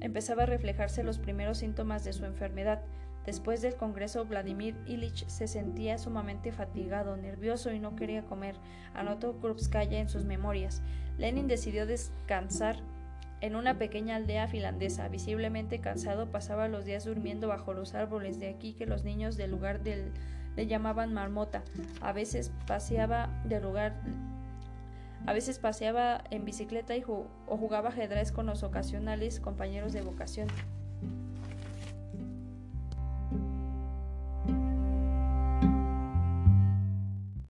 empezaba 0.00 0.44
a 0.44 0.46
reflejarse 0.46 1.02
los 1.02 1.18
primeros 1.18 1.58
síntomas 1.58 2.04
de 2.04 2.12
su 2.12 2.24
enfermedad. 2.24 2.82
Después 3.26 3.60
del 3.60 3.76
Congreso, 3.76 4.24
Vladimir 4.24 4.74
Ilich 4.86 5.26
se 5.26 5.48
sentía 5.48 5.98
sumamente 5.98 6.50
fatigado, 6.50 7.16
nervioso 7.16 7.72
y 7.72 7.78
no 7.78 7.94
quería 7.94 8.22
comer, 8.22 8.56
anotó 8.94 9.38
Krupskaya 9.38 9.98
en 9.98 10.08
sus 10.08 10.24
memorias. 10.24 10.80
Lenin 11.18 11.46
decidió 11.46 11.84
descansar 11.84 12.76
en 13.40 13.54
una 13.54 13.78
pequeña 13.78 14.16
aldea 14.16 14.48
finlandesa. 14.48 15.08
Visiblemente 15.08 15.80
cansado, 15.80 16.30
pasaba 16.30 16.68
los 16.68 16.84
días 16.84 17.04
durmiendo 17.04 17.48
bajo 17.48 17.72
los 17.72 17.94
árboles, 17.94 18.40
de 18.40 18.48
aquí 18.48 18.72
que 18.72 18.86
los 18.86 19.04
niños 19.04 19.36
del 19.36 19.50
lugar 19.50 19.80
le 19.84 20.66
llamaban 20.66 21.12
marmota. 21.12 21.62
A 22.00 22.12
veces 22.12 22.50
paseaba 22.66 23.42
del 23.44 23.62
lugar 23.62 24.00
a 25.26 25.32
veces 25.32 25.58
paseaba 25.58 26.24
en 26.30 26.44
bicicleta 26.44 26.96
y 26.96 27.04
o 27.06 27.56
jugaba 27.56 27.90
ajedrez 27.90 28.32
con 28.32 28.46
los 28.46 28.62
ocasionales 28.62 29.40
compañeros 29.40 29.92
de 29.92 30.02
vocación. 30.02 30.48